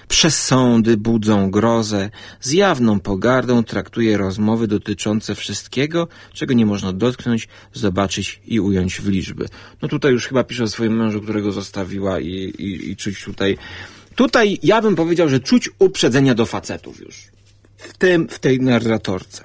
Przesądy 0.09 0.97
budzą 0.97 1.51
grozę. 1.51 2.11
Z 2.41 2.53
jawną 2.53 3.01
pogardą 3.01 3.65
traktuje 3.65 4.17
rozmowy 4.17 4.69
dotyczące 4.69 5.35
wszystkiego, 5.35 6.09
czego 6.33 6.55
nie 6.55 6.67
można 6.67 6.93
dotknąć, 6.93 7.49
zobaczyć 7.73 8.41
i 8.47 8.61
ująć 8.61 9.01
w 9.01 9.09
liczby. 9.09 9.49
No 9.83 9.89
tutaj 9.89 10.13
już 10.13 10.27
chyba 10.27 10.45
pisze 10.45 10.65
o 10.65 10.69
swoim 10.69 10.97
mężu, 10.97 11.21
którego 11.21 11.53
zostawiła 11.53 12.21
i, 12.21 12.33
i, 12.59 12.91
i 12.91 12.97
czuć 12.97 13.25
tutaj... 13.25 13.59
Tutaj 14.17 14.59
ja 14.63 14.83
bym 14.83 14.97
powiedział, 14.97 15.29
że 15.29 15.41
czuć 15.41 15.71
uprzedzenia 15.79 16.35
do 16.35 16.47
facetów 16.47 17.01
już. 17.01 17.25
W 17.77 17.99
tym, 17.99 18.29
w 18.29 18.39
tej 18.39 18.61
narratorce. 18.61 19.45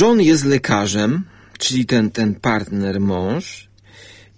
John 0.00 0.20
jest 0.20 0.44
lekarzem, 0.44 1.24
czyli 1.58 1.86
ten, 1.86 2.10
ten 2.10 2.34
partner 2.34 3.00
mąż, 3.00 3.68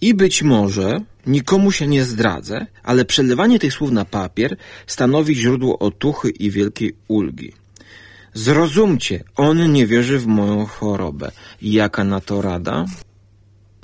i 0.00 0.14
być 0.14 0.42
może 0.42 1.00
nikomu 1.26 1.72
się 1.72 1.86
nie 1.86 2.04
zdradzę, 2.04 2.66
ale 2.82 3.04
przelewanie 3.04 3.58
tych 3.58 3.72
słów 3.72 3.90
na 3.90 4.04
papier 4.04 4.56
stanowi 4.86 5.34
źródło 5.34 5.78
otuchy 5.78 6.30
i 6.30 6.50
wielkiej 6.50 6.94
ulgi. 7.08 7.52
Zrozumcie, 8.34 9.24
on 9.36 9.72
nie 9.72 9.86
wierzy 9.86 10.18
w 10.18 10.26
moją 10.26 10.66
chorobę. 10.66 11.30
Jaka 11.62 12.04
na 12.04 12.20
to 12.20 12.42
rada? 12.42 12.84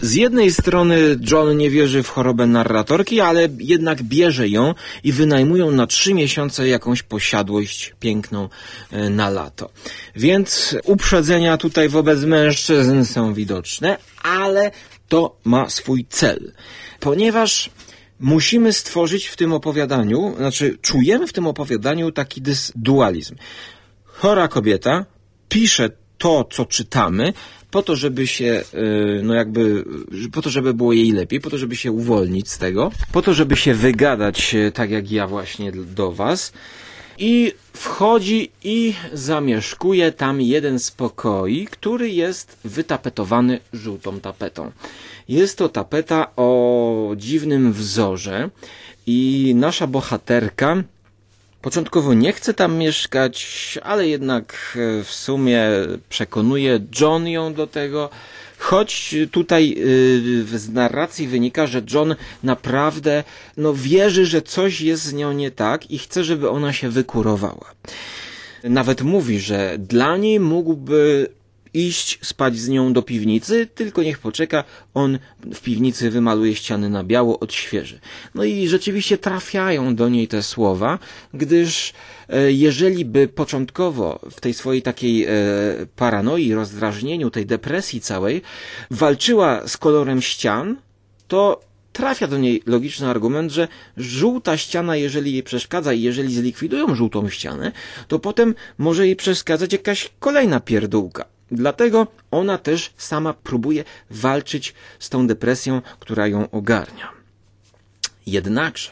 Z 0.00 0.14
jednej 0.14 0.52
strony 0.52 1.18
John 1.30 1.56
nie 1.56 1.70
wierzy 1.70 2.02
w 2.02 2.08
chorobę 2.08 2.46
narratorki, 2.46 3.20
ale 3.20 3.48
jednak 3.58 4.02
bierze 4.02 4.48
ją 4.48 4.74
i 5.04 5.12
wynajmują 5.12 5.70
na 5.70 5.86
trzy 5.86 6.14
miesiące 6.14 6.68
jakąś 6.68 7.02
posiadłość 7.02 7.94
piękną 8.00 8.48
e, 8.90 9.10
na 9.10 9.30
lato. 9.30 9.70
Więc 10.16 10.76
uprzedzenia 10.84 11.56
tutaj 11.56 11.88
wobec 11.88 12.20
mężczyzn 12.20 13.04
są 13.04 13.34
widoczne, 13.34 13.96
ale 14.22 14.70
to 15.08 15.36
ma 15.44 15.70
swój 15.70 16.06
cel. 16.08 16.52
Ponieważ 17.00 17.70
musimy 18.20 18.72
stworzyć 18.72 19.26
w 19.26 19.36
tym 19.36 19.52
opowiadaniu, 19.52 20.34
znaczy 20.36 20.78
czujemy 20.82 21.26
w 21.26 21.32
tym 21.32 21.46
opowiadaniu 21.46 22.12
taki 22.12 22.42
dualizm. 22.74 23.34
Chora 24.04 24.48
kobieta 24.48 25.04
pisze 25.48 25.90
to, 26.18 26.48
co 26.50 26.66
czytamy, 26.66 27.32
po 27.70 27.82
to, 27.82 27.96
żeby 27.96 28.26
się, 28.26 28.64
y, 28.74 29.20
no 29.24 29.34
jakby, 29.34 29.84
po 30.32 30.42
to, 30.42 30.50
żeby 30.50 30.74
było 30.74 30.92
jej 30.92 31.12
lepiej, 31.12 31.40
po 31.40 31.50
to, 31.50 31.58
żeby 31.58 31.76
się 31.76 31.92
uwolnić 31.92 32.50
z 32.50 32.58
tego, 32.58 32.90
po 33.12 33.22
to, 33.22 33.34
żeby 33.34 33.56
się 33.56 33.74
wygadać, 33.74 34.54
y, 34.54 34.72
tak 34.72 34.90
jak 34.90 35.10
ja 35.10 35.26
właśnie 35.26 35.72
do 35.72 36.12
was. 36.12 36.52
I 37.20 37.52
wchodzi 37.72 38.50
i 38.64 38.94
zamieszkuje 39.12 40.12
tam 40.12 40.40
jeden 40.40 40.78
z 40.78 40.90
pokoi, 40.90 41.66
który 41.66 42.10
jest 42.10 42.58
wytapetowany 42.64 43.60
żółtą 43.72 44.20
tapetą. 44.20 44.70
Jest 45.28 45.58
to 45.58 45.68
tapeta 45.68 46.30
o 46.36 47.12
dziwnym 47.16 47.72
wzorze 47.72 48.50
i 49.06 49.52
nasza 49.56 49.86
bohaterka 49.86 50.82
Początkowo 51.62 52.14
nie 52.14 52.32
chce 52.32 52.54
tam 52.54 52.76
mieszkać, 52.76 53.78
ale 53.82 54.08
jednak 54.08 54.76
e, 54.76 55.04
w 55.04 55.10
sumie 55.10 55.62
przekonuje 56.08 56.80
John 57.00 57.28
ją 57.28 57.54
do 57.54 57.66
tego. 57.66 58.10
Choć 58.58 59.14
tutaj 59.30 59.76
e, 60.54 60.58
z 60.58 60.68
narracji 60.68 61.28
wynika, 61.28 61.66
że 61.66 61.82
John 61.94 62.14
naprawdę 62.42 63.24
no, 63.56 63.74
wierzy, 63.74 64.26
że 64.26 64.42
coś 64.42 64.80
jest 64.80 65.02
z 65.02 65.12
nią 65.12 65.32
nie 65.32 65.50
tak 65.50 65.90
i 65.90 65.98
chce, 65.98 66.24
żeby 66.24 66.50
ona 66.50 66.72
się 66.72 66.88
wykurowała. 66.88 67.74
Nawet 68.64 69.02
mówi, 69.02 69.40
że 69.40 69.76
dla 69.78 70.16
niej 70.16 70.40
mógłby 70.40 71.28
iść 71.74 72.18
spać 72.22 72.56
z 72.56 72.68
nią 72.68 72.92
do 72.92 73.02
piwnicy, 73.02 73.66
tylko 73.66 74.02
niech 74.02 74.18
poczeka, 74.18 74.64
on 74.94 75.18
w 75.52 75.60
piwnicy 75.60 76.10
wymaluje 76.10 76.54
ściany 76.54 76.90
na 76.90 77.04
biało, 77.04 77.40
odświeży. 77.40 78.00
No 78.34 78.44
i 78.44 78.68
rzeczywiście 78.68 79.18
trafiają 79.18 79.94
do 79.94 80.08
niej 80.08 80.28
te 80.28 80.42
słowa, 80.42 80.98
gdyż 81.34 81.92
e, 82.28 82.52
jeżeli 82.52 83.04
by 83.04 83.28
początkowo 83.28 84.20
w 84.30 84.40
tej 84.40 84.54
swojej 84.54 84.82
takiej 84.82 85.24
e, 85.24 85.30
paranoi, 85.96 86.54
rozdrażnieniu, 86.54 87.30
tej 87.30 87.46
depresji 87.46 88.00
całej, 88.00 88.42
walczyła 88.90 89.68
z 89.68 89.76
kolorem 89.76 90.22
ścian, 90.22 90.76
to 91.28 91.68
trafia 91.92 92.26
do 92.26 92.38
niej 92.38 92.62
logiczny 92.66 93.08
argument, 93.08 93.52
że 93.52 93.68
żółta 93.96 94.56
ściana, 94.56 94.96
jeżeli 94.96 95.32
jej 95.32 95.42
przeszkadza 95.42 95.92
i 95.92 96.02
jeżeli 96.02 96.34
zlikwidują 96.34 96.94
żółtą 96.94 97.28
ścianę, 97.28 97.72
to 98.08 98.18
potem 98.18 98.54
może 98.78 99.06
jej 99.06 99.16
przeszkadzać 99.16 99.72
jakaś 99.72 100.10
kolejna 100.18 100.60
pierdółka. 100.60 101.37
Dlatego 101.50 102.06
ona 102.30 102.58
też 102.58 102.92
sama 102.96 103.34
próbuje 103.34 103.84
walczyć 104.10 104.74
z 104.98 105.08
tą 105.08 105.26
depresją, 105.26 105.82
która 106.00 106.26
ją 106.26 106.50
ogarnia. 106.50 107.08
Jednakże, 108.26 108.90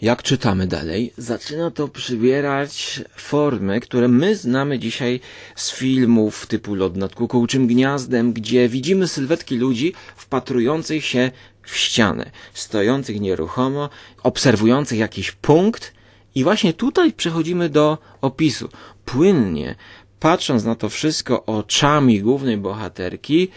jak 0.00 0.22
czytamy 0.22 0.66
dalej, 0.66 1.12
zaczyna 1.18 1.70
to 1.70 1.88
przybierać 1.88 3.00
formy, 3.16 3.80
które 3.80 4.08
my 4.08 4.36
znamy 4.36 4.78
dzisiaj 4.78 5.20
z 5.56 5.72
filmów 5.72 6.46
typu 6.46 6.74
Lot 6.74 6.96
nad 6.96 7.14
kukułczym 7.14 7.66
gniazdem, 7.66 8.32
gdzie 8.32 8.68
widzimy 8.68 9.08
sylwetki 9.08 9.56
ludzi 9.56 9.94
wpatrujących 10.16 11.04
się 11.04 11.30
w 11.62 11.76
ścianę, 11.76 12.30
stojących 12.54 13.20
nieruchomo, 13.20 13.90
obserwujących 14.22 14.98
jakiś 14.98 15.32
punkt 15.32 15.92
i 16.34 16.44
właśnie 16.44 16.72
tutaj 16.72 17.12
przechodzimy 17.12 17.68
do 17.68 17.98
opisu. 18.20 18.68
Płynnie 19.04 19.74
patrząc 20.20 20.64
na 20.64 20.74
to 20.74 20.88
wszystko 20.88 21.46
oczami 21.46 22.20
głównej 22.20 22.56
bohaterki, 22.56 23.48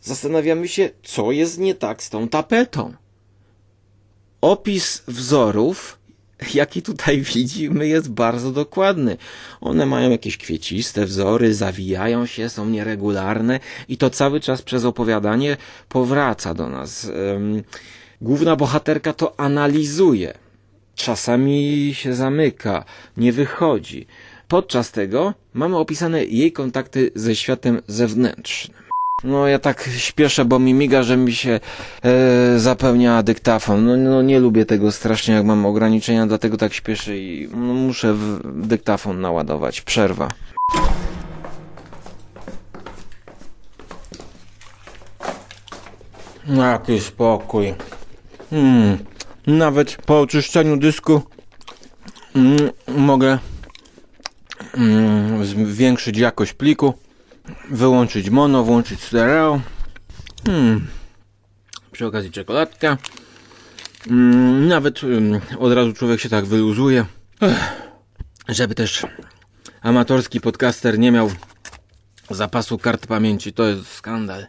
zastanawiamy 0.00 0.68
się, 0.68 0.90
co 1.02 1.32
jest 1.32 1.58
nie 1.58 1.74
tak 1.74 2.02
z 2.02 2.10
tą 2.10 2.28
tapetą. 2.28 2.94
Opis 4.40 5.02
wzorów, 5.08 5.98
jaki 6.54 6.82
tutaj 6.82 7.20
widzimy, 7.34 7.88
jest 7.88 8.10
bardzo 8.10 8.52
dokładny. 8.52 9.16
One 9.60 9.86
mają 9.86 10.10
jakieś 10.10 10.36
kwieciste 10.36 11.06
wzory, 11.06 11.54
zawijają 11.54 12.26
się, 12.26 12.48
są 12.48 12.66
nieregularne 12.66 13.60
i 13.88 13.96
to 13.96 14.10
cały 14.10 14.40
czas 14.40 14.62
przez 14.62 14.84
opowiadanie 14.84 15.56
powraca 15.88 16.54
do 16.54 16.68
nas. 16.68 17.10
Główna 18.20 18.56
bohaterka 18.56 19.12
to 19.12 19.40
analizuje. 19.40 20.34
Czasami 20.94 21.90
się 21.94 22.14
zamyka, 22.14 22.84
nie 23.16 23.32
wychodzi. 23.32 24.06
Podczas 24.48 24.90
tego 24.90 25.34
mamy 25.54 25.76
opisane 25.76 26.24
jej 26.24 26.52
kontakty 26.52 27.10
ze 27.14 27.36
światem 27.36 27.82
zewnętrznym. 27.86 28.84
No 29.24 29.48
ja 29.48 29.58
tak 29.58 29.90
śpieszę, 29.96 30.44
bo 30.44 30.58
mi 30.58 30.74
miga, 30.74 31.02
że 31.02 31.16
mi 31.16 31.32
się 31.32 31.60
e, 32.02 32.58
zapełnia 32.58 33.22
dyktafon. 33.22 33.86
No, 33.86 33.96
no 33.96 34.22
nie 34.22 34.40
lubię 34.40 34.66
tego 34.66 34.92
strasznie, 34.92 35.34
jak 35.34 35.44
mam 35.44 35.66
ograniczenia, 35.66 36.26
dlatego 36.26 36.56
tak 36.56 36.74
śpieszę 36.74 37.18
i 37.18 37.48
no, 37.52 37.74
muszę 37.74 38.14
w 38.14 38.40
dyktafon 38.66 39.20
naładować. 39.20 39.80
Przerwa. 39.80 40.28
Jaki 46.46 47.00
spokój. 47.00 47.74
Hmm. 48.50 48.98
Nawet 49.46 49.96
po 50.06 50.20
oczyszczeniu 50.20 50.76
dysku 50.76 51.22
mm, 52.36 52.70
mogę 52.88 53.38
zwiększyć 55.66 56.18
jakość 56.18 56.52
pliku, 56.52 56.94
wyłączyć 57.70 58.30
mono, 58.30 58.64
włączyć 58.64 59.00
stereo. 59.00 59.60
Hmm. 60.46 60.86
Przy 61.92 62.06
okazji 62.06 62.30
czekoladka. 62.30 62.98
Mm, 64.10 64.68
nawet 64.68 65.04
mm, 65.04 65.40
od 65.58 65.72
razu 65.72 65.92
człowiek 65.92 66.20
się 66.20 66.28
tak 66.28 66.44
wyluzuje. 66.44 67.06
Ech. 67.40 67.84
Żeby 68.48 68.74
też 68.74 69.06
amatorski 69.80 70.40
podcaster 70.40 70.98
nie 70.98 71.12
miał 71.12 71.30
zapasu 72.30 72.78
kart 72.78 73.06
pamięci. 73.06 73.52
To 73.52 73.64
jest 73.64 73.92
skandal. 73.92 74.46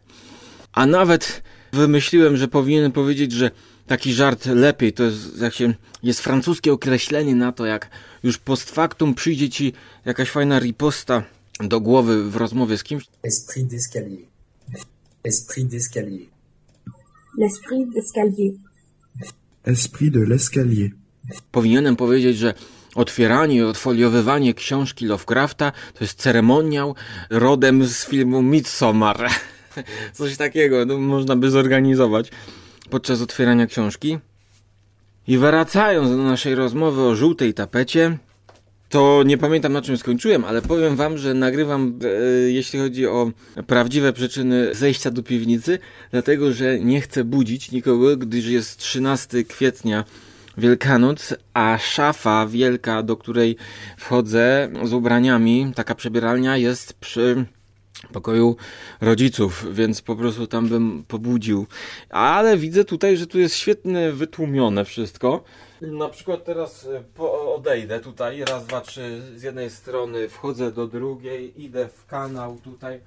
A 0.73 0.85
nawet 0.85 1.43
wymyśliłem, 1.73 2.37
że 2.37 2.47
powinienem 2.47 2.91
powiedzieć, 2.91 3.31
że 3.31 3.51
taki 3.87 4.13
żart 4.13 4.45
lepiej. 4.45 4.93
To 4.93 5.03
jest, 5.03 5.41
jak 5.41 5.53
się, 5.53 5.73
jest 6.03 6.19
francuskie 6.19 6.73
określenie 6.73 7.35
na 7.35 7.51
to, 7.51 7.65
jak 7.65 7.89
już 8.23 8.37
post 8.37 8.71
factum 8.71 9.15
przyjdzie 9.15 9.49
ci 9.49 9.73
jakaś 10.05 10.29
fajna 10.29 10.59
riposta 10.59 11.23
do 11.59 11.79
głowy 11.79 12.29
w 12.29 12.35
rozmowie 12.35 12.77
z 12.77 12.83
kimś. 12.83 13.05
Esprit 13.23 13.67
d'escalier. 13.67 14.25
Esprit 15.23 15.67
d'escalier. 15.67 16.27
L'esprit 17.37 17.93
d'escalier. 17.93 18.53
Esprit 19.63 20.13
de 20.13 20.19
l'escalier. 20.19 20.91
Powinienem 21.51 21.95
powiedzieć, 21.95 22.37
że 22.37 22.53
otwieranie 22.95 23.55
i 23.55 23.61
odfoliowywanie 23.61 24.53
książki 24.53 25.05
Lovecrafta 25.05 25.71
to 25.93 26.03
jest 26.03 26.21
ceremoniał 26.21 26.95
rodem 27.29 27.87
z 27.87 28.05
filmu 28.05 28.41
Midsommar. 28.41 29.29
Coś 30.13 30.37
takiego 30.37 30.85
no, 30.85 30.97
można 30.97 31.35
by 31.35 31.51
zorganizować 31.51 32.31
podczas 32.89 33.21
otwierania 33.21 33.67
książki. 33.67 34.17
I 35.27 35.37
wracając 35.37 36.09
do 36.09 36.17
naszej 36.17 36.55
rozmowy 36.55 37.01
o 37.01 37.15
żółtej 37.15 37.53
tapecie, 37.53 38.17
to 38.89 39.23
nie 39.25 39.37
pamiętam 39.37 39.73
na 39.73 39.81
czym 39.81 39.97
skończyłem, 39.97 40.45
ale 40.45 40.61
powiem 40.61 40.95
wam, 40.95 41.17
że 41.17 41.33
nagrywam, 41.33 41.99
e, 42.03 42.07
jeśli 42.51 42.79
chodzi 42.79 43.07
o 43.07 43.31
prawdziwe 43.67 44.13
przyczyny 44.13 44.75
zejścia 44.75 45.11
do 45.11 45.23
piwnicy, 45.23 45.79
dlatego 46.11 46.53
że 46.53 46.79
nie 46.79 47.01
chcę 47.01 47.23
budzić 47.23 47.71
nikogo, 47.71 48.17
gdyż 48.17 48.45
jest 48.45 48.77
13 48.79 49.43
kwietnia 49.43 50.03
Wielkanoc, 50.57 51.33
a 51.53 51.77
szafa 51.77 52.47
wielka, 52.47 53.03
do 53.03 53.17
której 53.17 53.57
wchodzę 53.97 54.69
z 54.83 54.93
ubraniami, 54.93 55.71
taka 55.75 55.95
przebieralnia 55.95 56.57
jest 56.57 56.93
przy 56.93 57.45
pokoju 58.13 58.55
rodziców, 59.01 59.65
więc 59.73 60.01
po 60.01 60.15
prostu 60.15 60.47
tam 60.47 60.67
bym 60.67 61.03
pobudził. 61.07 61.65
Ale 62.09 62.57
widzę 62.57 62.85
tutaj, 62.85 63.17
że 63.17 63.27
tu 63.27 63.39
jest 63.39 63.55
świetnie 63.55 64.11
wytłumione 64.11 64.85
wszystko. 64.85 65.43
Na 65.81 66.09
przykład 66.09 66.45
teraz 66.45 66.87
e, 67.19 67.21
odejdę 67.55 67.99
tutaj, 67.99 68.45
raz, 68.45 68.65
dwa, 68.65 68.81
trzy, 68.81 69.21
z 69.35 69.43
jednej 69.43 69.69
strony 69.69 70.29
wchodzę 70.29 70.71
do 70.71 70.87
drugiej, 70.87 71.63
idę 71.63 71.89
w 71.89 72.05
kanał 72.05 72.57
tutaj 72.63 72.99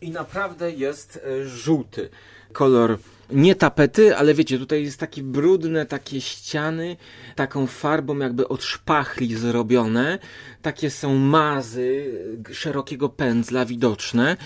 i 0.00 0.10
naprawdę 0.10 0.70
jest 0.70 1.20
e, 1.24 1.48
żółty 1.48 2.08
kolor 2.52 2.98
nie 3.30 3.54
tapety, 3.54 4.16
ale 4.16 4.34
wiecie, 4.34 4.58
tutaj 4.58 4.82
jest 4.82 5.00
takie 5.00 5.22
brudne, 5.22 5.86
takie 5.86 6.20
ściany, 6.20 6.96
taką 7.36 7.66
farbą 7.66 8.18
jakby 8.18 8.48
od 8.48 8.64
szpachli 8.64 9.36
zrobione. 9.36 10.18
Takie 10.62 10.90
są 10.90 11.14
mazy 11.14 12.14
szerokiego 12.52 13.08
pędzla 13.08 13.66
widoczne. 13.66 14.36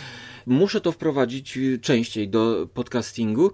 Muszę 0.46 0.80
to 0.80 0.92
wprowadzić 0.92 1.58
częściej 1.82 2.28
do 2.28 2.68
podcastingu. 2.74 3.52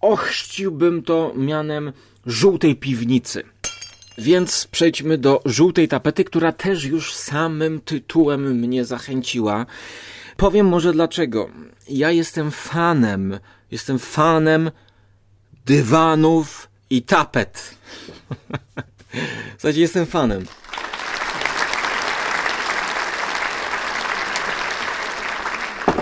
Ochrzciłbym 0.00 1.02
to 1.02 1.32
mianem 1.36 1.92
żółtej 2.26 2.76
piwnicy. 2.76 3.42
Więc 4.18 4.68
przejdźmy 4.70 5.18
do 5.18 5.42
żółtej 5.44 5.88
tapety, 5.88 6.24
która 6.24 6.52
też 6.52 6.84
już 6.84 7.14
samym 7.14 7.80
tytułem 7.80 8.58
mnie 8.58 8.84
zachęciła. 8.84 9.66
Powiem 10.38 10.66
może 10.66 10.92
dlaczego. 10.92 11.50
Ja 11.88 12.10
jestem 12.10 12.50
fanem 12.50 13.38
Jestem 13.70 13.98
fanem 13.98 14.70
dywanów 15.66 16.68
i 16.90 17.02
tapet. 17.02 17.74
Słuchajcie, 19.58 19.80
jestem 19.80 20.06
fanem. 20.06 20.46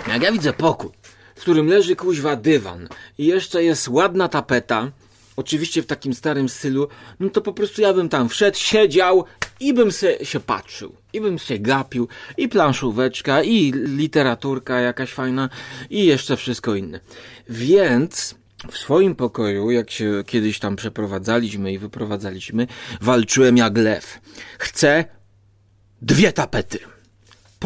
Jak 0.09 0.22
ja 0.22 0.33
widzę 0.33 0.53
pokój, 0.53 0.90
w 1.37 1.40
którym 1.40 1.66
leży 1.66 1.96
kuźwa 1.96 2.37
dywan 2.37 2.88
i 3.18 3.27
jeszcze 3.27 3.64
jest 3.64 3.88
ładna 3.88 4.29
tapeta, 4.29 4.90
oczywiście 5.37 5.83
w 5.83 5.87
takim 5.87 6.14
starym 6.14 6.49
stylu, 6.49 6.88
no 7.20 7.31
to 7.31 7.40
po 7.40 7.53
prostu 7.53 7.83
ja 7.83 7.92
bym 7.92 8.09
tam 8.09 8.29
wszedł, 8.29 8.59
siedział 8.59 9.25
i 9.61 9.75
bym 9.75 9.92
se, 9.92 10.25
się 10.25 10.40
patrzył. 10.40 10.96
I 11.12 11.20
bym 11.20 11.38
się 11.38 11.59
gapił, 11.59 12.09
i 12.37 12.49
planszóweczka, 12.49 13.42
i 13.42 13.72
literaturka 13.72 14.81
jakaś 14.81 15.12
fajna, 15.12 15.49
i 15.90 16.07
jeszcze 16.07 16.37
wszystko 16.37 16.75
inne. 16.75 17.01
Więc 17.49 18.35
w 18.70 18.79
swoim 18.79 19.14
pokoju, 19.14 19.70
jak 19.70 19.90
się 19.90 20.22
kiedyś 20.27 20.59
tam 20.59 20.77
przeprowadzaliśmy 20.77 21.72
i 21.72 21.79
wyprowadzaliśmy, 21.79 22.66
walczyłem 23.01 23.57
jak 23.57 23.79
lew. 23.79 24.20
Chcę 24.59 25.05
dwie 26.03 26.33
tapety. 26.33 26.95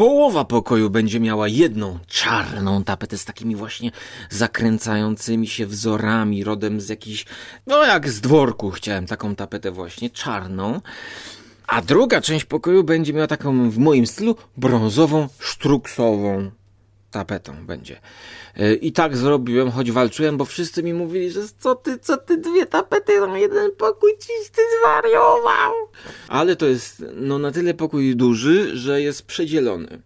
Połowa 0.01 0.45
pokoju 0.45 0.89
będzie 0.89 1.19
miała 1.19 1.47
jedną 1.47 1.99
czarną 2.07 2.83
tapetę 2.83 3.17
z 3.17 3.25
takimi 3.25 3.55
właśnie 3.55 3.91
zakręcającymi 4.29 5.47
się 5.47 5.65
wzorami, 5.65 6.43
rodem 6.43 6.81
z 6.81 6.89
jakichś, 6.89 7.25
no 7.67 7.85
jak 7.85 8.09
z 8.09 8.21
dworku 8.21 8.71
chciałem 8.71 9.07
taką 9.07 9.35
tapetę 9.35 9.71
właśnie, 9.71 10.09
czarną. 10.09 10.81
A 11.67 11.81
druga 11.81 12.21
część 12.21 12.45
pokoju 12.45 12.83
będzie 12.83 13.13
miała 13.13 13.27
taką 13.27 13.69
w 13.69 13.77
moim 13.77 14.07
stylu 14.07 14.35
brązową, 14.57 15.27
sztruksową 15.39 16.51
tapetą 17.11 17.65
będzie. 17.65 17.99
E, 18.57 18.73
I 18.73 18.91
tak 18.91 19.17
zrobiłem, 19.17 19.71
choć 19.71 19.91
walczyłem, 19.91 20.37
bo 20.37 20.45
wszyscy 20.45 20.83
mi 20.83 20.93
mówili, 20.93 21.31
że 21.31 21.41
co 21.59 21.75
ty, 21.75 21.99
co 21.99 22.17
ty, 22.17 22.37
dwie 22.37 22.65
tapety 22.65 23.21
na 23.21 23.37
jeden 23.37 23.71
pokój, 23.71 24.11
ciś 24.19 24.49
ty 24.49 24.61
zwariował. 24.79 25.73
Ale 26.27 26.55
to 26.55 26.65
jest 26.65 27.05
no 27.15 27.39
na 27.39 27.51
tyle 27.51 27.73
pokój 27.73 28.15
duży, 28.15 28.77
że 28.77 29.01
jest 29.01 29.25
przedzielony. 29.25 30.01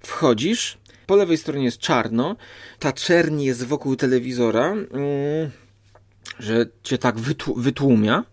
Wchodzisz, 0.00 0.78
po 1.06 1.16
lewej 1.16 1.36
stronie 1.36 1.64
jest 1.64 1.78
czarno, 1.78 2.36
ta 2.78 2.92
czerni 2.92 3.44
jest 3.44 3.66
wokół 3.66 3.96
telewizora, 3.96 4.72
mm, 4.72 5.50
że 6.38 6.66
cię 6.82 6.98
tak 6.98 7.16
wytłumia. 7.56 8.24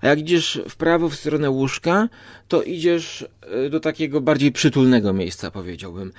A 0.00 0.06
jak 0.06 0.18
idziesz 0.18 0.60
w 0.68 0.76
prawo 0.76 1.08
w 1.08 1.14
stronę 1.14 1.50
łóżka, 1.50 2.08
to 2.48 2.62
idziesz 2.62 3.26
e, 3.42 3.70
do 3.70 3.80
takiego 3.80 4.20
bardziej 4.20 4.52
przytulnego 4.52 5.12
miejsca, 5.12 5.50
powiedziałbym. 5.50 6.12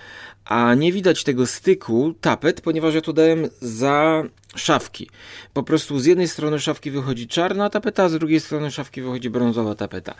A 0.51 0.73
nie 0.75 0.91
widać 0.91 1.23
tego 1.23 1.47
styku 1.47 2.13
tapet, 2.21 2.61
ponieważ 2.61 2.95
ja 2.95 3.01
tu 3.01 3.13
dałem 3.13 3.49
za 3.61 4.23
szafki. 4.55 5.09
Po 5.53 5.63
prostu 5.63 5.99
z 5.99 6.05
jednej 6.05 6.27
strony 6.27 6.59
szafki 6.59 6.91
wychodzi 6.91 7.27
czarna 7.27 7.69
tapeta, 7.69 8.03
a 8.03 8.09
z 8.09 8.13
drugiej 8.13 8.39
strony 8.39 8.71
szafki 8.71 9.01
wychodzi 9.01 9.29
brązowa 9.29 9.75
tapeta. 9.75 10.15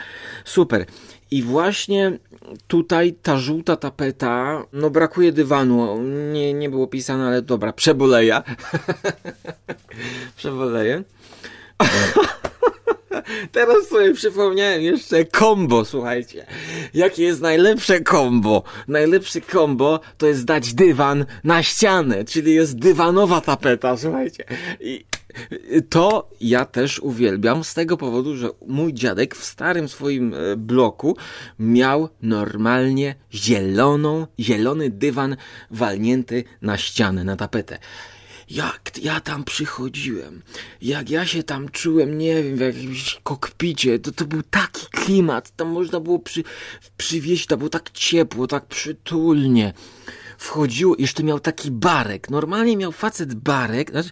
Super. 0.46 0.86
I 1.32 1.44
właśnie 1.44 2.18
tutaj 2.68 3.14
ta 3.14 3.38
żółta 3.38 3.76
tapeta, 3.76 4.64
no 4.74 4.90
brakuje 4.90 5.32
dywanu. 5.32 6.04
Nie, 6.34 6.54
nie 6.54 6.70
było 6.70 6.88
pisane, 6.88 7.28
ale 7.28 7.42
dobra, 7.42 7.74
przeboleję. 7.74 8.42
przeboleję. 10.38 11.04
Teraz 13.52 13.88
sobie 13.88 14.14
przypomniałem 14.14 14.82
jeszcze 14.82 15.26
kombo, 15.26 15.86
słuchajcie. 15.86 16.46
Jakie 16.94 17.24
jest 17.24 17.42
najlepsze 17.42 18.00
kombo? 18.00 18.64
Najlepsze 18.88 19.42
kombo 19.42 20.00
to 20.18 20.28
jest 20.28 20.46
dać 20.46 20.74
dywan 20.74 21.26
na 21.44 21.64
ścianę, 21.64 22.26
czyli 22.26 22.54
jest 22.54 22.80
dywanowa 22.80 23.42
tapeta, 23.42 23.98
słuchajcie. 23.98 24.44
I 24.80 25.06
to 25.90 26.30
ja 26.42 26.66
też 26.66 27.00
uwielbiam 27.00 27.64
z 27.64 27.74
tego 27.74 27.98
powodu, 27.98 28.36
że 28.36 28.50
mój 28.68 28.94
dziadek 28.94 29.36
w 29.36 29.44
starym 29.44 29.90
swoim 29.90 30.34
e, 30.34 30.56
bloku 30.58 31.18
miał 31.60 32.10
normalnie 32.22 33.16
zieloną, 33.34 34.28
zielony 34.40 34.90
dywan 34.90 35.36
walnięty 35.72 36.44
na 36.62 36.78
ścianę, 36.78 37.24
na 37.24 37.36
tapetę 37.36 37.80
jak 38.52 38.92
ja 39.02 39.20
tam 39.20 39.44
przychodziłem, 39.44 40.42
jak 40.82 41.10
ja 41.10 41.26
się 41.26 41.44
tam 41.44 41.70
czułem, 41.70 42.18
nie 42.18 42.44
wiem, 42.44 42.56
w 42.56 42.60
jakimś 42.60 43.20
kokpicie, 43.24 44.00
to, 44.00 44.12
to 44.12 44.26
był 44.26 44.44
taki 44.44 44.88
klimat, 44.92 45.56
tam 45.56 45.68
można 45.68 46.00
było 46.00 46.20
przy, 46.20 46.44
przywieźć, 46.98 47.46
to 47.46 47.58
było 47.58 47.70
tak 47.70 47.92
ciepło, 47.92 48.48
tak 48.48 48.66
przytulnie. 48.66 49.74
Wchodziło, 50.38 50.96
jeszcze 51.00 51.24
miał 51.24 51.40
taki 51.40 51.72
barek. 51.72 52.30
Normalnie 52.30 52.78
miał 52.78 52.92
facet 52.92 53.36
barek, 53.36 53.92
znaczy, 53.92 54.10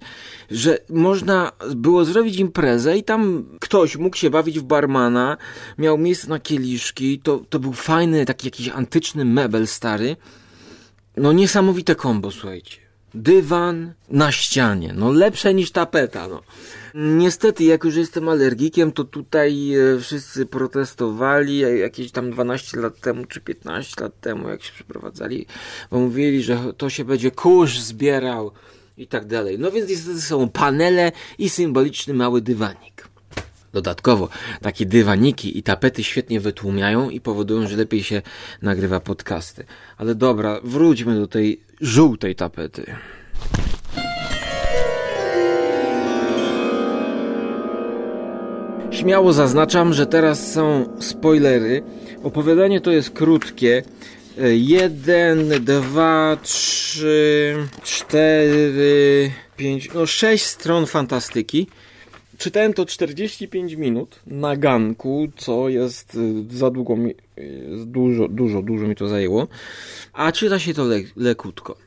że 0.51 0.77
można 0.89 1.51
było 1.75 2.05
zrobić 2.05 2.37
imprezę 2.37 2.97
i 2.97 3.03
tam 3.03 3.45
ktoś 3.59 3.95
mógł 3.95 4.17
się 4.17 4.29
bawić 4.29 4.59
w 4.59 4.63
barmana, 4.63 5.37
miał 5.77 5.97
miejsce 5.97 6.27
na 6.27 6.39
kieliszki, 6.39 7.19
to, 7.19 7.41
to 7.49 7.59
był 7.59 7.73
fajny, 7.73 8.25
taki 8.25 8.47
jakiś 8.47 8.69
antyczny 8.69 9.25
mebel 9.25 9.67
stary. 9.67 10.15
No 11.17 11.33
niesamowite 11.33 11.95
kombo, 11.95 12.31
słuchajcie 12.31 12.88
dywan 13.13 13.93
na 14.09 14.31
ścianie. 14.31 14.93
No 14.95 15.11
lepsze 15.11 15.53
niż 15.53 15.71
tapeta, 15.71 16.27
no. 16.27 16.41
Niestety, 16.95 17.63
jak 17.63 17.83
już 17.83 17.95
jestem 17.95 18.29
alergikiem, 18.29 18.91
to 18.91 19.03
tutaj 19.03 19.75
e, 19.75 19.99
wszyscy 19.99 20.45
protestowali 20.45 21.63
e, 21.63 21.77
jakieś 21.77 22.11
tam 22.11 22.31
12 22.31 22.79
lat 22.79 22.99
temu, 22.99 23.25
czy 23.25 23.41
15 23.41 24.01
lat 24.01 24.19
temu, 24.21 24.49
jak 24.49 24.63
się 24.63 24.73
przeprowadzali, 24.73 25.45
bo 25.91 25.99
mówili, 25.99 26.43
że 26.43 26.59
to 26.77 26.89
się 26.89 27.05
będzie 27.05 27.31
kurz 27.31 27.79
zbierał 27.79 28.51
i 28.97 29.07
tak 29.07 29.25
dalej. 29.25 29.59
No 29.59 29.71
więc 29.71 29.89
niestety 29.89 30.21
są 30.21 30.49
panele 30.49 31.11
i 31.37 31.49
symboliczny 31.49 32.13
mały 32.13 32.41
dywanik. 32.41 33.08
Dodatkowo 33.73 34.29
takie 34.61 34.85
dywaniki 34.85 35.57
i 35.57 35.63
tapety 35.63 36.03
świetnie 36.03 36.39
wytłumiają 36.39 37.09
i 37.09 37.21
powodują, 37.21 37.67
że 37.67 37.77
lepiej 37.77 38.03
się 38.03 38.21
nagrywa 38.61 38.99
podcasty. 38.99 39.65
Ale 39.97 40.15
dobra, 40.15 40.59
wróćmy 40.63 41.19
do 41.19 41.27
tej 41.27 41.61
żółtej 41.81 42.35
tapety. 42.35 42.95
Śmiało 48.91 49.33
zaznaczam, 49.33 49.93
że 49.93 50.05
teraz 50.05 50.51
są 50.51 50.89
spoilery. 50.99 51.83
Opowiadanie 52.23 52.81
to 52.81 52.91
jest 52.91 53.09
krótkie. 53.09 53.83
Jeden, 54.51 55.49
dwa, 55.49 56.37
trzy, 56.43 57.55
cztery, 57.83 59.31
pięć, 59.57 59.89
no 59.93 60.05
sześć 60.05 60.45
stron 60.45 60.85
fantastyki 60.85 61.67
czytałem 62.39 62.73
to 62.73 62.85
45 62.85 63.73
minut 63.73 64.19
na 64.27 64.55
ganku, 64.55 65.27
co 65.37 65.69
jest 65.69 66.15
y, 66.15 66.57
za 66.57 66.71
długo, 66.71 66.95
mi, 66.95 67.13
dużo, 67.85 68.27
dużo, 68.27 68.61
dużo 68.61 68.87
mi 68.87 68.95
to 68.95 69.07
zajęło, 69.07 69.47
a 70.13 70.31
czyta 70.31 70.59
się 70.59 70.73
to 70.73 70.83
le, 70.83 70.99
lekutko. 71.15 71.77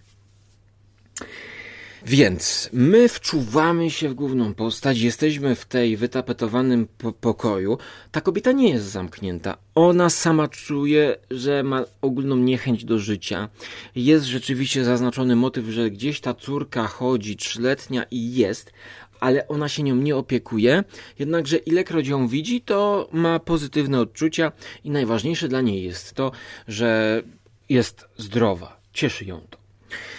Więc 2.07 2.71
my 2.73 3.09
wczuwamy 3.09 3.91
się 3.91 4.09
w 4.09 4.15
główną 4.15 4.55
postać, 4.55 4.99
jesteśmy 4.99 5.55
w 5.55 5.65
tej 5.65 5.97
wytapetowanym 5.97 6.89
po 6.99 7.13
pokoju. 7.13 7.79
Ta 8.11 8.21
kobieta 8.21 8.53
nie 8.53 8.71
jest 8.71 8.85
zamknięta. 8.85 9.57
Ona 9.75 10.11
sama 10.11 10.49
czuje, 10.49 11.17
że 11.31 11.63
ma 11.63 11.85
ogólną 12.01 12.37
niechęć 12.37 12.85
do 12.85 12.99
życia. 12.99 13.49
Jest 13.95 14.25
rzeczywiście 14.25 14.85
zaznaczony 14.85 15.37
motyw, 15.37 15.67
że 15.67 15.91
gdzieś 15.91 16.21
ta 16.21 16.35
córka 16.35 16.87
chodzi, 16.87 17.37
trzyletnia 17.37 18.05
i 18.11 18.35
jest, 18.35 18.73
ale 19.23 19.49
ona 19.49 19.69
się 19.69 19.83
nią 19.83 19.97
nie 19.97 20.17
opiekuje. 20.17 20.85
Jednakże 21.19 21.57
ilekroć 21.57 22.09
ją 22.09 22.29
widzi, 22.29 22.61
to 22.61 23.09
ma 23.13 23.39
pozytywne 23.39 24.01
odczucia 24.01 24.53
i 24.85 24.91
najważniejsze 24.91 25.49
dla 25.49 25.61
niej 25.61 25.83
jest 25.83 26.15
to, 26.15 26.33
że 26.69 27.23
jest 27.69 28.05
zdrowa. 28.17 28.77
Cieszy 28.93 29.25
ją 29.25 29.41
to. 29.51 29.59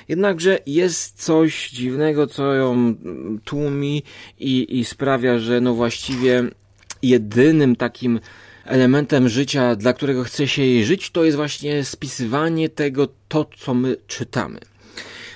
Jednakże 0.07 0.59
jest 0.65 1.23
coś 1.23 1.69
dziwnego, 1.69 2.27
co 2.27 2.53
ją 2.53 2.95
tłumi 3.43 4.03
i, 4.39 4.79
i 4.79 4.85
sprawia, 4.85 5.39
że 5.39 5.61
no 5.61 5.73
właściwie 5.73 6.43
jedynym 7.01 7.75
takim 7.75 8.19
elementem 8.65 9.29
życia, 9.29 9.75
dla 9.75 9.93
którego 9.93 10.23
chce 10.23 10.47
się 10.47 10.61
jej 10.61 10.85
żyć, 10.85 11.11
to 11.11 11.23
jest 11.23 11.37
właśnie 11.37 11.83
spisywanie 11.83 12.69
tego, 12.69 13.07
to 13.27 13.45
co 13.57 13.73
my 13.73 13.97
czytamy. 14.07 14.59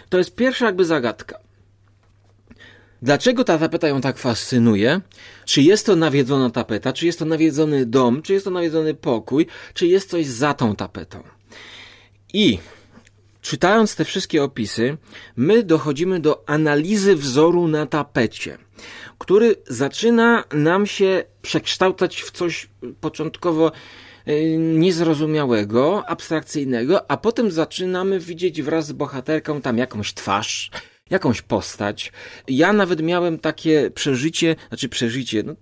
To 0.09 0.17
jest 0.17 0.35
pierwsza 0.35 0.65
jakby 0.65 0.85
zagadka. 0.85 1.46
Dlaczego 3.01 3.43
ta 3.43 3.57
tapeta 3.57 3.87
ją 3.87 4.01
tak 4.01 4.17
fascynuje? 4.17 5.01
Czy 5.45 5.61
jest 5.61 5.85
to 5.85 5.95
nawiedzona 5.95 6.49
tapeta? 6.49 6.93
Czy 6.93 7.05
jest 7.05 7.19
to 7.19 7.25
nawiedzony 7.25 7.85
dom? 7.85 8.21
Czy 8.21 8.33
jest 8.33 8.45
to 8.45 8.51
nawiedzony 8.51 8.93
pokój? 8.93 9.47
Czy 9.73 9.87
jest 9.87 10.09
coś 10.09 10.25
za 10.25 10.53
tą 10.53 10.75
tapetą? 10.75 11.23
I 12.33 12.59
czytając 13.41 13.95
te 13.95 14.05
wszystkie 14.05 14.43
opisy, 14.43 14.97
my 15.35 15.63
dochodzimy 15.63 16.19
do 16.19 16.49
analizy 16.49 17.15
wzoru 17.15 17.67
na 17.67 17.85
tapecie, 17.85 18.57
który 19.17 19.55
zaczyna 19.67 20.43
nam 20.53 20.87
się 20.87 21.23
przekształcać 21.41 22.21
w 22.21 22.31
coś 22.31 22.69
początkowo 23.01 23.71
y, 24.27 24.57
niezrozumiałego, 24.57 26.09
abstrakcyjnego, 26.09 27.11
a 27.11 27.17
potem 27.17 27.51
zaczynamy 27.51 28.19
widzieć 28.19 28.61
wraz 28.61 28.87
z 28.87 28.91
bohaterką 28.91 29.61
tam 29.61 29.77
jakąś 29.77 30.13
twarz, 30.13 30.71
jakąś 31.09 31.41
postać. 31.41 32.11
Ja 32.47 32.73
nawet 32.73 33.01
miałem 33.01 33.39
takie 33.39 33.91
przeżycie, 33.91 34.55
znaczy 34.67 34.89
przeżycie, 34.89 35.43
no, 35.43 35.55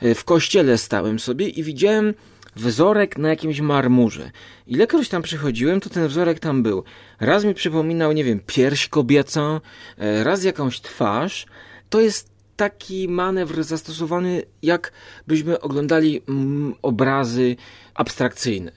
w 0.14 0.24
kościele 0.24 0.78
stałem 0.78 1.18
sobie 1.18 1.48
i 1.48 1.62
widziałem 1.62 2.14
wzorek 2.56 3.18
na 3.18 3.28
jakimś 3.28 3.60
marmurze. 3.60 4.30
Ilekroć 4.66 5.08
tam 5.08 5.22
przychodziłem, 5.22 5.80
to 5.80 5.90
ten 5.90 6.08
wzorek 6.08 6.38
tam 6.38 6.62
był. 6.62 6.84
Raz 7.20 7.44
mi 7.44 7.54
przypominał, 7.54 8.12
nie 8.12 8.24
wiem, 8.24 8.40
pierś 8.46 8.88
kobiecą, 8.88 9.60
e, 9.98 10.24
raz 10.24 10.44
jakąś 10.44 10.80
twarz. 10.80 11.46
To 11.90 12.00
jest 12.00 12.34
taki 12.56 13.08
manewr 13.08 13.64
zastosowany, 13.64 14.42
jak 14.62 14.92
byśmy 15.26 15.60
oglądali 15.60 16.22
mm, 16.28 16.74
obrazy 16.82 17.56
abstrakcyjne. 17.94 18.72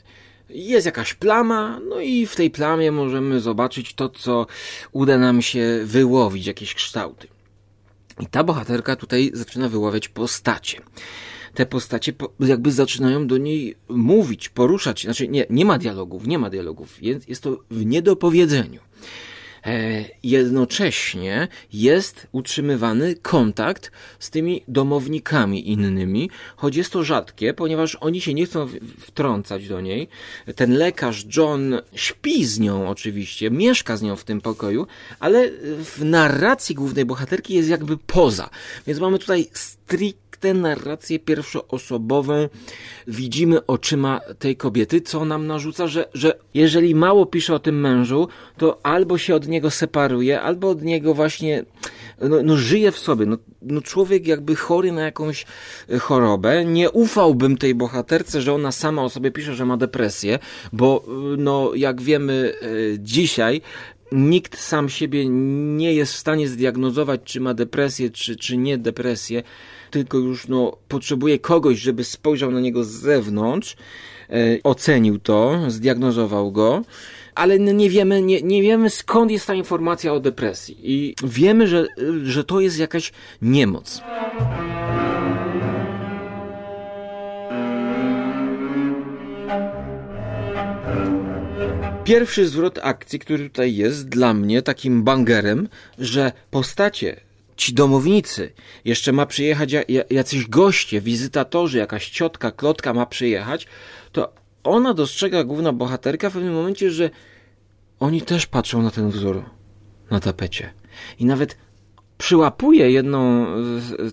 Jest 0.50 0.86
jakaś 0.86 1.14
plama, 1.14 1.80
no 1.90 2.00
i 2.00 2.26
w 2.26 2.36
tej 2.36 2.52
plamie 2.52 2.92
możemy 2.92 3.40
zobaczyć 3.40 3.94
to, 3.94 4.10
co 4.10 4.48
uda 4.92 5.18
nam 5.18 5.42
się 5.42 5.80
wyłowić, 5.84 6.46
jakieś 6.46 6.74
kształty. 6.74 7.28
I 8.20 8.26
ta 8.28 8.44
bohaterka 8.44 8.96
tutaj 8.96 9.32
zaczyna 9.34 9.70
wyławiać 9.70 10.10
postacie 10.10 10.82
te 11.58 11.66
postacie 11.66 12.14
jakby 12.40 12.72
zaczynają 12.72 13.28
do 13.28 13.38
niej 13.38 13.76
mówić, 13.90 14.50
poruszać. 14.50 15.04
Znaczy, 15.04 15.28
nie, 15.28 15.46
nie 15.50 15.66
ma 15.66 15.78
dialogów, 15.78 16.28
nie 16.28 16.40
ma 16.40 16.50
dialogów. 16.50 17.04
Jest, 17.04 17.30
jest 17.30 17.44
to 17.44 17.64
w 17.72 17.86
niedopowiedzeniu. 17.86 18.80
E, 19.65 20.06
jednocześnie 20.24 21.48
jest 21.74 22.28
utrzymywany 22.32 23.15
kontakt 23.15 23.91
z 24.20 24.30
tymi 24.30 24.63
domownikami 24.67 25.70
innymi, 25.70 26.30
choć 26.56 26.76
jest 26.76 26.91
to 26.91 27.04
rzadkie, 27.04 27.54
ponieważ 27.54 27.98
oni 28.02 28.22
się 28.22 28.34
nie 28.34 28.46
chcą 28.46 28.67
wtrącać 29.00 29.67
do 29.67 29.82
niej. 29.82 30.08
Ten 30.56 30.74
lekarz 30.74 31.26
John 31.38 31.76
śpi 31.93 32.46
z 32.46 32.60
nią 32.60 32.89
oczywiście, 32.89 33.52
mieszka 33.52 33.98
z 33.98 34.02
nią 34.02 34.15
w 34.15 34.24
tym 34.24 34.41
pokoju, 34.41 34.88
ale 35.20 35.50
w 35.84 36.04
narracji 36.04 36.76
głównej 36.76 37.06
bohaterki 37.06 37.54
jest 37.54 37.70
jakby 37.70 37.98
poza. 37.98 38.50
Więc 38.88 39.00
mamy 39.00 39.20
tutaj 39.20 39.48
strict 39.54 40.27
tę 40.39 40.54
narrację 40.54 41.19
pierwszoosobową 41.19 42.50
widzimy 43.08 43.65
oczyma 43.65 44.21
tej 44.39 44.56
kobiety, 44.56 45.02
co 45.02 45.26
nam 45.26 45.47
narzuca, 45.47 45.88
że, 45.88 46.10
że 46.13 46.38
jeżeli 46.54 46.95
mało 46.95 47.26
pisze 47.26 47.56
o 47.56 47.60
tym 47.60 47.80
mężu, 47.80 48.28
to 48.58 48.80
albo 48.84 49.17
się 49.17 49.36
od 49.36 49.47
niego 49.47 49.71
separuje, 49.71 50.41
albo 50.41 50.69
od 50.69 50.82
niego 50.82 51.13
właśnie 51.13 51.65
no, 52.21 52.43
no 52.43 52.58
żyje 52.58 52.91
w 52.91 52.97
sobie. 52.97 53.26
No, 53.26 53.38
no 53.62 53.82
człowiek 53.82 54.28
jakby 54.28 54.56
chory 54.56 54.91
na 54.91 55.02
jakąś 55.02 55.45
e, 55.89 56.00
chorobę. 56.00 56.65
Nie 56.65 56.91
ufałbym 56.91 57.58
tej 57.58 57.76
bohaterce, 57.76 58.41
że 58.41 58.54
ona 58.54 58.71
sama 58.71 59.04
o 59.04 59.10
sobie 59.10 59.32
pisze, 59.32 59.56
że 59.56 59.65
ma 59.65 59.78
depresję, 59.78 60.39
bo 60.73 61.04
e, 61.08 61.12
no 61.38 61.71
jak 61.76 62.02
wiemy 62.02 62.54
e, 62.62 62.67
dzisiaj 63.00 63.62
nikt 64.12 64.60
sam 64.60 64.89
siebie 64.89 65.26
nie 65.30 65.93
jest 65.93 66.13
w 66.13 66.17
stanie 66.17 66.48
zdiagnozować, 66.48 67.22
czy 67.24 67.39
ma 67.39 67.54
depresję, 67.54 68.10
czy, 68.10 68.36
czy 68.36 68.58
nie 68.58 68.78
depresję 68.78 69.43
tylko 69.91 70.17
już 70.17 70.48
no, 70.48 70.78
potrzebuje 70.88 71.39
kogoś, 71.39 71.78
żeby 71.78 72.04
spojrzał 72.04 72.52
na 72.52 72.60
niego 72.60 72.84
z 72.84 72.89
zewnątrz, 72.89 73.76
e, 74.30 74.34
ocenił 74.63 75.20
to, 75.20 75.60
zdiagnozował 75.67 76.52
go 76.52 76.82
ale 77.36 77.60
nie 77.60 77.89
wiemy, 77.89 78.22
nie, 78.22 78.41
nie 78.41 78.62
wiemy 78.62 78.89
skąd 78.89 79.32
jest 79.32 79.48
ta 79.48 79.54
informacja 79.54 80.13
o 80.13 80.20
depresji. 80.20 80.78
I 80.84 81.15
wiemy, 81.24 81.67
że, 81.67 81.88
że 82.24 82.43
to 82.43 82.60
jest 82.60 82.80
jakaś 82.80 83.12
niemoc. 83.41 84.02
Pierwszy 92.08 92.48
zwrot 92.48 92.80
akcji, 92.84 93.20
który 93.20 93.50
tutaj 93.50 93.76
jest 93.76 94.10
dla 94.10 94.34
mnie 94.34 94.62
takim 94.62 95.04
bangerem, 95.04 95.67
że 96.00 96.32
postacie 96.52 97.20
ci 97.56 97.74
domownicy, 97.74 98.52
jeszcze 98.86 99.12
ma 99.12 99.26
przyjechać 99.26 99.76
jacyś 100.10 100.48
goście, 100.48 101.02
wizytatorzy, 101.02 101.78
jakaś 101.78 102.10
ciotka, 102.10 102.52
klotka 102.52 102.93
ma 102.93 103.06
przyjechać, 103.06 103.67
to 104.12 104.34
ona 104.63 104.93
dostrzega 104.93 105.43
główna 105.43 105.74
bohaterka 105.74 106.30
w 106.30 106.34
pewnym 106.34 106.54
momencie, 106.54 106.91
że 106.91 107.10
oni 108.00 108.22
też 108.22 108.48
patrzą 108.48 108.82
na 108.82 108.91
ten 108.91 109.10
wzór 109.10 109.43
na 110.12 110.20
tapecie. 110.20 110.74
I 111.20 111.26
nawet 111.26 111.58
przyłapuje 112.17 112.91
jedną 112.91 113.46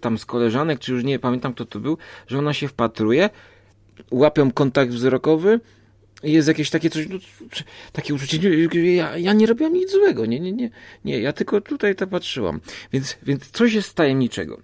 tam 0.01 0.19
z 0.19 0.27
koleżanek, 0.27 0.79
czy 0.79 0.93
już 0.93 1.05
nie 1.05 1.19
pamiętam 1.19 1.55
kto 1.55 1.65
to 1.65 1.81
był, 1.81 1.99
że 2.27 2.39
ona 2.39 2.53
się 2.53 2.69
wpatruje, 2.69 3.31
łapią 4.11 4.51
kontakt 4.51 4.93
wzrokowy, 4.93 5.61
jest 6.23 6.49
jakieś 6.49 6.71
takie 6.71 6.91
coś, 6.91 7.09
no, 7.09 7.19
takie 7.93 8.15
uczucie, 8.15 8.39
ja, 8.95 9.19
ja 9.19 9.33
nie 9.33 9.47
robiłam 9.47 9.73
nic 9.73 9.91
złego, 9.91 10.27
nie, 10.27 10.41
nie, 10.41 10.53
nie, 10.53 10.71
nie, 11.05 11.21
ja 11.21 11.33
tylko 11.33 11.61
tutaj 11.61 11.95
to 11.95 12.07
patrzyłam. 12.07 12.61
Więc, 12.93 13.17
więc 13.23 13.51
coś 13.51 13.73
jest 13.73 13.95
tajemniczego. 13.95 14.61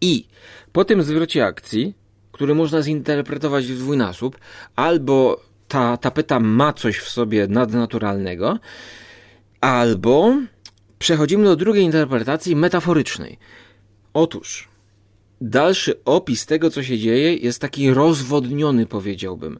I 0.00 0.26
po 0.72 0.84
tym 0.84 1.02
zwrocie 1.02 1.46
akcji, 1.46 1.94
który 2.32 2.54
można 2.54 2.82
zinterpretować 2.82 3.66
w 3.66 3.78
dwójnasób, 3.78 4.38
albo 4.76 5.40
ta 5.68 5.96
tapeta 5.96 6.40
ma 6.40 6.72
coś 6.72 6.98
w 6.98 7.08
sobie 7.08 7.46
nadnaturalnego, 7.46 8.58
albo 9.60 10.36
przechodzimy 10.98 11.44
do 11.44 11.56
drugiej 11.56 11.84
interpretacji 11.84 12.56
metaforycznej. 12.56 13.38
Otóż 14.14 14.68
dalszy 15.40 16.04
opis 16.04 16.46
tego, 16.46 16.70
co 16.70 16.82
się 16.82 16.98
dzieje, 16.98 17.36
jest 17.36 17.60
taki 17.60 17.90
rozwodniony, 17.90 18.86
powiedziałbym 18.86 19.58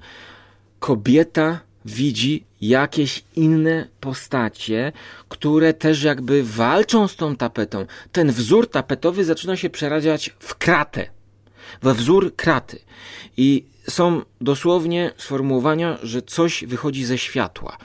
kobieta 0.84 1.60
widzi 1.84 2.44
jakieś 2.60 3.24
inne 3.36 3.88
postacie, 4.00 4.92
które 5.28 5.74
też 5.74 6.02
jakby 6.02 6.42
walczą 6.42 7.08
z 7.08 7.16
tą 7.16 7.36
tapetą. 7.36 7.86
Ten 8.12 8.32
wzór 8.32 8.70
tapetowy 8.70 9.24
zaczyna 9.24 9.56
się 9.56 9.70
przeradziać 9.70 10.30
w 10.38 10.54
kratę, 10.54 11.06
we 11.82 11.94
wzór 11.94 12.36
kraty. 12.36 12.78
I 13.36 13.64
są 13.88 14.22
dosłownie 14.40 15.10
sformułowania, 15.16 15.98
że 16.02 16.22
coś 16.22 16.64
wychodzi 16.64 17.04
ze 17.04 17.18
światła. 17.18 17.76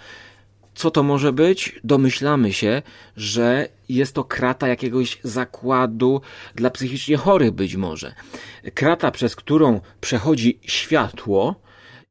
Co 0.76 0.92
to 0.92 1.04
może 1.04 1.34
być? 1.34 1.80
Domyślamy 1.84 2.54
się, 2.54 2.82
że 3.18 3.70
jest 3.90 4.14
to 4.14 4.24
krata 4.24 4.68
jakiegoś 4.68 5.20
zakładu 5.24 6.22
dla 6.56 6.70
psychicznie 6.70 7.18
chorych 7.18 7.52
być 7.52 7.76
może. 7.76 8.14
Krata, 8.74 9.12
przez 9.12 9.36
którą 9.36 9.82
przechodzi 10.02 10.60
światło, 10.62 11.69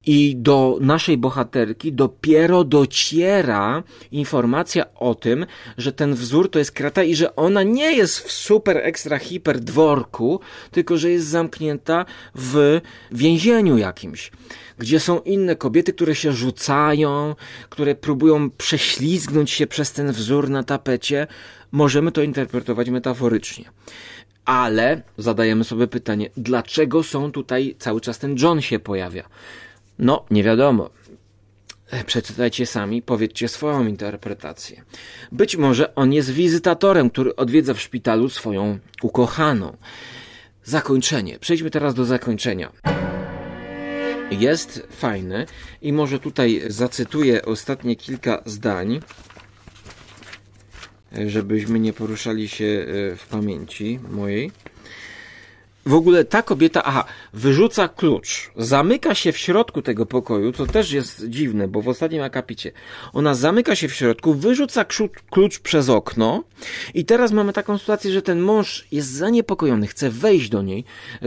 I 0.08 0.36
do 0.36 0.78
naszej 0.80 1.18
bohaterki 1.18 1.92
dopiero 1.92 2.64
dociera 2.64 3.82
informacja 4.12 4.94
o 4.94 5.14
tym, 5.14 5.46
że 5.78 5.92
ten 5.92 6.14
wzór 6.14 6.50
to 6.50 6.58
jest 6.58 6.72
krata 6.72 7.02
i 7.02 7.14
że 7.14 7.36
ona 7.36 7.62
nie 7.62 7.96
jest 7.96 8.20
w 8.20 8.32
super 8.32 8.76
ekstra 8.76 9.18
hiper 9.18 9.60
dworku, 9.60 10.40
tylko 10.70 10.96
że 10.96 11.10
jest 11.10 11.26
zamknięta 11.26 12.04
w 12.34 12.80
więzieniu 13.12 13.78
jakimś, 13.78 14.30
gdzie 14.78 15.00
są 15.00 15.20
inne 15.20 15.56
kobiety, 15.56 15.92
które 15.92 16.14
się 16.14 16.32
rzucają, 16.32 17.34
które 17.68 17.94
próbują 17.94 18.50
prześlizgnąć 18.50 19.50
się 19.50 19.66
przez 19.66 19.92
ten 19.92 20.12
wzór 20.12 20.50
na 20.50 20.62
tapecie. 20.62 21.26
Możemy 21.72 22.12
to 22.12 22.22
interpretować 22.22 22.90
metaforycznie. 22.90 23.64
Ale 24.44 25.02
zadajemy 25.18 25.64
sobie 25.64 25.86
pytanie, 25.86 26.30
dlaczego 26.36 27.02
są 27.02 27.32
tutaj 27.32 27.76
cały 27.78 28.00
czas 28.00 28.18
ten 28.18 28.36
John 28.38 28.60
się 28.60 28.78
pojawia? 28.78 29.28
No, 29.98 30.24
nie 30.30 30.42
wiadomo. 30.42 30.90
Przeczytajcie 32.06 32.66
sami, 32.66 33.02
powiedzcie 33.02 33.48
swoją 33.48 33.86
interpretację. 33.86 34.82
Być 35.32 35.56
może 35.56 35.94
on 35.94 36.12
jest 36.12 36.30
wizytatorem, 36.30 37.10
który 37.10 37.36
odwiedza 37.36 37.74
w 37.74 37.80
szpitalu 37.80 38.28
swoją 38.28 38.78
ukochaną. 39.02 39.76
Zakończenie. 40.64 41.38
Przejdźmy 41.38 41.70
teraz 41.70 41.94
do 41.94 42.04
zakończenia. 42.04 42.72
Jest 44.30 44.86
fajny 44.90 45.46
i 45.82 45.92
może 45.92 46.18
tutaj 46.18 46.62
zacytuję 46.66 47.44
ostatnie 47.44 47.96
kilka 47.96 48.42
zdań, 48.46 49.00
żebyśmy 51.26 51.78
nie 51.78 51.92
poruszali 51.92 52.48
się 52.48 52.64
e, 52.64 53.16
w 53.16 53.26
pamięci 53.30 54.00
mojej. 54.10 54.52
W 55.88 55.94
ogóle 55.94 56.24
ta 56.24 56.42
kobieta, 56.42 56.84
aha, 56.84 57.04
wyrzuca 57.32 57.88
klucz, 57.88 58.50
zamyka 58.56 59.14
się 59.14 59.32
w 59.32 59.38
środku 59.38 59.82
tego 59.82 60.06
pokoju, 60.06 60.52
co 60.52 60.66
też 60.66 60.92
jest 60.92 61.28
dziwne, 61.28 61.68
bo 61.68 61.82
w 61.82 61.88
ostatnim 61.88 62.22
akapicie 62.22 62.72
ona 63.12 63.34
zamyka 63.34 63.76
się 63.76 63.88
w 63.88 63.94
środku, 63.94 64.34
wyrzuca 64.34 64.84
klucz 65.30 65.58
przez 65.58 65.88
okno 65.88 66.44
i 66.94 67.04
teraz 67.04 67.32
mamy 67.32 67.52
taką 67.52 67.78
sytuację, 67.78 68.12
że 68.12 68.22
ten 68.22 68.40
mąż 68.40 68.86
jest 68.92 69.08
zaniepokojony, 69.08 69.86
chce 69.86 70.10
wejść 70.10 70.48
do 70.48 70.62
niej, 70.62 70.84
e, 71.22 71.26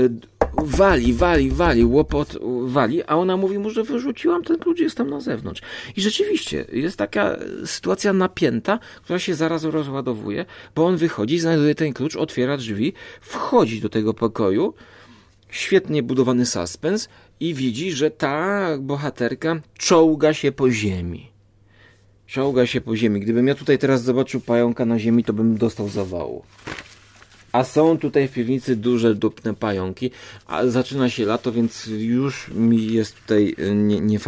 wali, 0.57 1.13
wali, 1.13 1.51
wali, 1.51 1.85
łopot 1.85 2.37
wali, 2.65 3.03
a 3.03 3.15
ona 3.15 3.37
mówi 3.37 3.59
mu, 3.59 3.69
że 3.69 3.83
wyrzuciłam 3.83 4.43
ten 4.43 4.59
klucz, 4.59 4.79
jest 4.79 4.97
tam 4.97 5.09
na 5.09 5.19
zewnątrz. 5.19 5.61
I 5.95 6.01
rzeczywiście 6.01 6.65
jest 6.73 6.97
taka 6.97 7.37
sytuacja 7.65 8.13
napięta, 8.13 8.79
która 9.03 9.19
się 9.19 9.35
zaraz 9.35 9.63
rozładowuje, 9.63 10.45
bo 10.75 10.85
on 10.85 10.97
wychodzi, 10.97 11.39
znajduje 11.39 11.75
ten 11.75 11.93
klucz, 11.93 12.15
otwiera 12.15 12.57
drzwi, 12.57 12.93
wchodzi 13.21 13.81
do 13.81 13.89
tego 13.89 14.13
pokoju, 14.13 14.73
świetnie 15.49 16.03
budowany 16.03 16.45
suspens 16.45 17.09
i 17.39 17.53
widzi, 17.53 17.91
że 17.91 18.11
ta 18.11 18.67
bohaterka 18.79 19.61
czołga 19.77 20.33
się 20.33 20.51
po 20.51 20.71
ziemi. 20.71 21.31
Czołga 22.27 22.65
się 22.65 22.81
po 22.81 22.95
ziemi. 22.95 23.19
Gdybym 23.19 23.47
ja 23.47 23.55
tutaj 23.55 23.77
teraz 23.77 24.03
zobaczył 24.03 24.41
pająka 24.41 24.85
na 24.85 24.99
ziemi, 24.99 25.23
to 25.23 25.33
bym 25.33 25.57
dostał 25.57 25.89
zawału. 25.89 26.43
A 27.51 27.63
są 27.63 27.97
tutaj 27.97 28.27
w 28.27 28.31
piwnicy 28.31 28.75
duże 28.75 29.15
dupne 29.15 29.53
pająki, 29.53 30.11
a 30.47 30.67
zaczyna 30.67 31.09
się 31.09 31.25
lato, 31.25 31.51
więc 31.51 31.87
już 31.87 32.47
mi 32.47 32.93
jest 32.93 33.21
tutaj 33.21 33.55
e, 33.57 33.75
nie. 33.75 34.19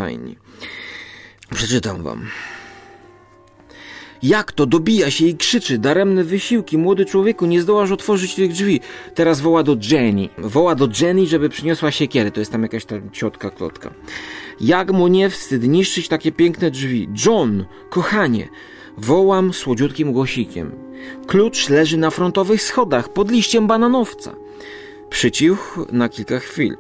Przeczytam 1.54 2.04
wam. 2.04 2.28
Jak 4.24 4.52
to 4.52 4.66
dobija 4.66 5.12
się 5.12 5.26
i 5.26 5.38
krzyczy, 5.38 5.78
daremne 5.78 6.24
wysiłki, 6.24 6.78
młody 6.78 7.06
człowieku, 7.06 7.46
nie 7.46 7.62
zdołasz 7.62 7.92
otworzyć 7.92 8.36
tych 8.36 8.52
drzwi. 8.52 8.80
Teraz 9.16 9.42
woła 9.42 9.64
do 9.64 9.78
Jenny. 9.92 10.30
Woła 10.38 10.76
do 10.76 10.90
Jenny, 11.02 11.28
żeby 11.28 11.50
przyniosła 11.50 11.92
siekierę. 11.92 12.32
To 12.32 12.40
jest 12.40 12.52
tam 12.52 12.64
jakaś 12.64 12.86
tam 12.86 13.12
ciotka, 13.12 13.50
klotka. 13.50 13.94
Jak 14.62 14.92
mu 14.92 15.08
nie 15.08 15.30
wstyd 15.30 15.64
niszczyć 15.64 16.08
takie 16.08 16.32
piękne 16.32 16.72
drzwi. 16.72 17.10
John, 17.26 17.66
kochanie, 17.90 18.48
wołam 18.98 19.54
słodziutkim 19.54 20.14
głosikiem. 20.14 20.72
Klucz 21.28 21.70
leży 21.70 21.98
na 21.98 22.10
frontowych 22.10 22.62
schodach 22.62 23.10
pod 23.10 23.32
liściem 23.32 23.68
bananowca. 23.68 24.36
Przycichł 25.10 25.86
na 25.92 26.10
kilka 26.10 26.40
chwil. 26.40 26.78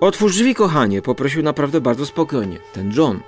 Otwórz 0.00 0.32
drzwi, 0.32 0.54
kochanie, 0.54 1.02
poprosił 1.02 1.42
naprawdę 1.42 1.80
bardzo 1.80 2.06
spokojnie. 2.06 2.58
Ten 2.72 2.92
John. 2.96 3.20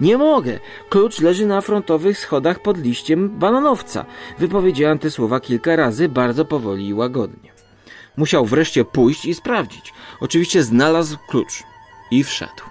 Nie 0.00 0.18
mogę. 0.18 0.60
Klucz 0.88 1.20
leży 1.20 1.46
na 1.46 1.60
frontowych 1.60 2.18
schodach 2.18 2.62
pod 2.62 2.78
liściem 2.78 3.28
bananowca. 3.38 4.04
Wypowiedziałem 4.38 4.98
te 4.98 5.10
słowa 5.10 5.40
kilka 5.40 5.76
razy, 5.76 6.08
bardzo 6.08 6.44
powoli 6.44 6.88
i 6.88 6.94
łagodnie. 6.94 7.52
Musiał 8.16 8.46
wreszcie 8.46 8.84
pójść 8.84 9.24
i 9.24 9.34
sprawdzić. 9.34 9.92
Oczywiście 10.20 10.62
znalazł 10.62 11.16
klucz 11.28 11.62
i 12.10 12.24
wszedł. 12.24 12.62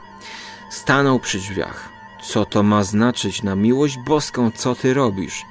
Stanął 0.70 1.20
przy 1.20 1.38
drzwiach. 1.38 1.93
Co 2.24 2.46
to 2.46 2.64
ma 2.64 2.84
znaczyć 2.84 3.44
na 3.44 3.56
miłość 3.56 3.98
boską, 3.98 4.52
co 4.52 4.76
ty 4.76 4.94
robisz? 4.94 5.46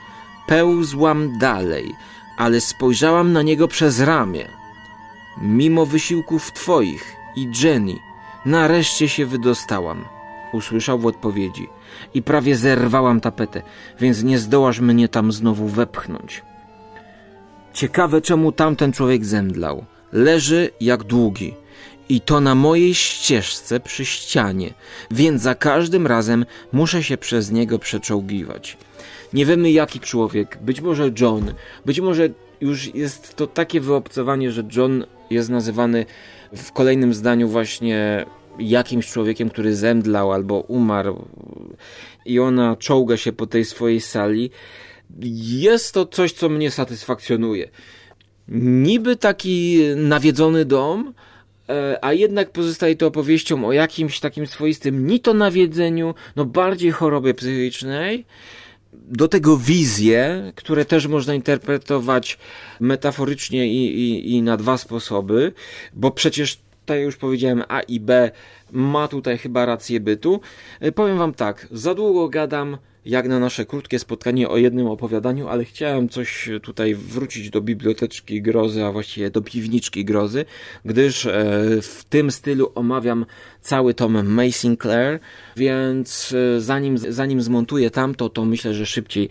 Pełzłam 0.46 1.38
dalej, 1.38 1.94
ale 2.36 2.60
spojrzałam 2.60 3.32
na 3.32 3.42
niego 3.42 3.68
przez 3.68 4.00
ramię. 4.00 4.48
Mimo 5.42 5.86
wysiłków 5.86 6.52
twoich 6.52 7.16
i 7.36 7.48
Jenny, 7.62 7.94
nareszcie 8.46 9.08
się 9.08 9.26
wydostałam. 9.26 10.04
Usłyszał 10.52 10.98
w 10.98 11.06
odpowiedzi 11.06 11.68
i 12.14 12.22
prawie 12.22 12.56
zerwałam 12.56 13.20
tapetę, 13.20 13.62
więc 14.00 14.22
nie 14.22 14.38
zdołasz 14.38 14.80
mnie 14.80 15.08
tam 15.08 15.32
znowu 15.32 15.68
wepchnąć. 15.68 16.42
Ciekawe, 17.72 18.20
czemu 18.20 18.52
tamten 18.52 18.92
człowiek 18.92 19.24
zemdlał. 19.24 19.84
Leży 20.12 20.70
jak 20.80 21.04
długi 21.04 21.54
i 22.08 22.20
to 22.20 22.40
na 22.40 22.54
mojej 22.54 22.94
ścieżce 22.94 23.80
przy 23.80 24.04
ścianie, 24.04 24.74
więc 25.10 25.42
za 25.42 25.54
każdym 25.54 26.06
razem 26.06 26.46
muszę 26.72 27.02
się 27.02 27.16
przez 27.16 27.50
niego 27.50 27.78
przeczołgiwać. 27.78 28.76
Nie 29.32 29.46
wiemy 29.46 29.70
jaki 29.70 30.00
człowiek, 30.00 30.58
być 30.60 30.80
może 30.80 31.10
John, 31.20 31.54
być 31.86 32.00
może 32.00 32.28
już 32.60 32.94
jest 32.94 33.36
to 33.36 33.46
takie 33.46 33.80
wyobcowanie, 33.80 34.52
że 34.52 34.64
John 34.76 35.04
jest 35.30 35.50
nazywany 35.50 36.06
w 36.56 36.72
kolejnym 36.72 37.14
zdaniu 37.14 37.48
właśnie 37.48 38.26
jakimś 38.58 39.06
człowiekiem, 39.12 39.50
który 39.50 39.76
zemdlał 39.76 40.32
albo 40.32 40.60
umarł 40.60 41.28
i 42.24 42.40
ona 42.40 42.76
czołga 42.76 43.16
się 43.16 43.32
po 43.32 43.46
tej 43.46 43.64
swojej 43.64 44.00
sali. 44.00 44.50
Jest 45.44 45.94
to 45.94 46.06
coś, 46.06 46.32
co 46.32 46.48
mnie 46.48 46.70
satysfakcjonuje. 46.70 47.68
Niby 48.48 49.16
taki 49.16 49.80
nawiedzony 49.96 50.64
dom, 50.64 51.14
a 52.00 52.12
jednak 52.12 52.50
pozostaje 52.50 52.96
to 52.96 53.06
opowieścią 53.06 53.66
o 53.66 53.72
jakimś 53.72 54.20
takim 54.20 54.46
swoistym 54.46 55.06
ni 55.06 55.20
to 55.20 55.34
nawiedzeniu, 55.34 56.14
no 56.36 56.44
bardziej 56.44 56.90
chorobie 56.90 57.34
psychicznej, 57.34 58.24
do 58.92 59.28
tego 59.28 59.56
wizje, 59.56 60.52
które 60.54 60.84
też 60.84 61.06
można 61.06 61.34
interpretować 61.34 62.38
metaforycznie 62.80 63.66
i, 63.66 63.98
i, 64.00 64.34
i 64.34 64.42
na 64.42 64.56
dwa 64.56 64.78
sposoby, 64.78 65.52
bo 65.94 66.10
przecież 66.10 66.58
tutaj 66.80 67.02
już 67.02 67.16
powiedziałem 67.16 67.62
A 67.68 67.80
i 67.80 68.00
B 68.00 68.30
ma 68.72 69.08
tutaj 69.08 69.38
chyba 69.38 69.66
rację 69.66 70.00
bytu. 70.00 70.40
E, 70.80 70.92
powiem 70.92 71.18
wam 71.18 71.34
tak, 71.34 71.68
za 71.70 71.94
długo 71.94 72.28
gadam 72.28 72.78
jak 73.04 73.28
na 73.28 73.38
nasze 73.38 73.66
krótkie 73.66 73.98
spotkanie 73.98 74.48
o 74.48 74.56
jednym 74.56 74.86
opowiadaniu, 74.86 75.48
ale 75.48 75.64
chciałem 75.64 76.08
coś 76.08 76.48
tutaj 76.62 76.94
wrócić 76.94 77.50
do 77.50 77.60
biblioteczki 77.60 78.42
grozy, 78.42 78.84
a 78.84 78.92
właściwie 78.92 79.30
do 79.30 79.42
piwniczki 79.42 80.04
grozy, 80.04 80.44
gdyż 80.84 81.26
e, 81.26 81.32
w 81.82 82.04
tym 82.08 82.30
stylu 82.30 82.72
omawiam 82.74 83.26
cały 83.60 83.94
tom 83.94 84.26
May 84.26 84.52
Sinclair, 84.52 85.20
więc 85.56 86.34
e, 86.56 86.60
zanim, 86.60 86.98
zanim 86.98 87.42
zmontuję 87.42 87.90
tamto, 87.90 88.28
to 88.28 88.44
myślę, 88.44 88.74
że 88.74 88.86
szybciej 88.86 89.28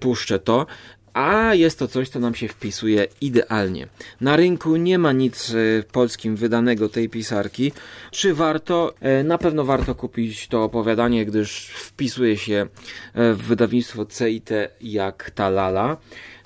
puszczę 0.00 0.38
to 0.38 0.66
a 1.12 1.54
jest 1.54 1.78
to 1.78 1.88
coś, 1.88 2.08
co 2.08 2.20
nam 2.20 2.34
się 2.34 2.48
wpisuje 2.48 3.06
idealnie. 3.20 3.86
Na 4.20 4.36
rynku 4.36 4.76
nie 4.76 4.98
ma 4.98 5.12
nic 5.12 5.50
e, 5.50 5.82
polskim 5.82 6.36
wydanego 6.36 6.88
tej 6.88 7.08
pisarki. 7.08 7.72
Czy 8.10 8.34
warto? 8.34 8.94
E, 9.00 9.24
na 9.24 9.38
pewno 9.38 9.64
warto 9.64 9.94
kupić 9.94 10.48
to 10.48 10.64
opowiadanie, 10.64 11.26
gdyż 11.26 11.66
wpisuje 11.66 12.36
się 12.36 12.66
e, 13.14 13.34
w 13.34 13.42
wydawnictwo 13.42 14.06
CIT 14.06 14.50
jak 14.80 15.30
ta 15.30 15.50
lala. 15.50 15.96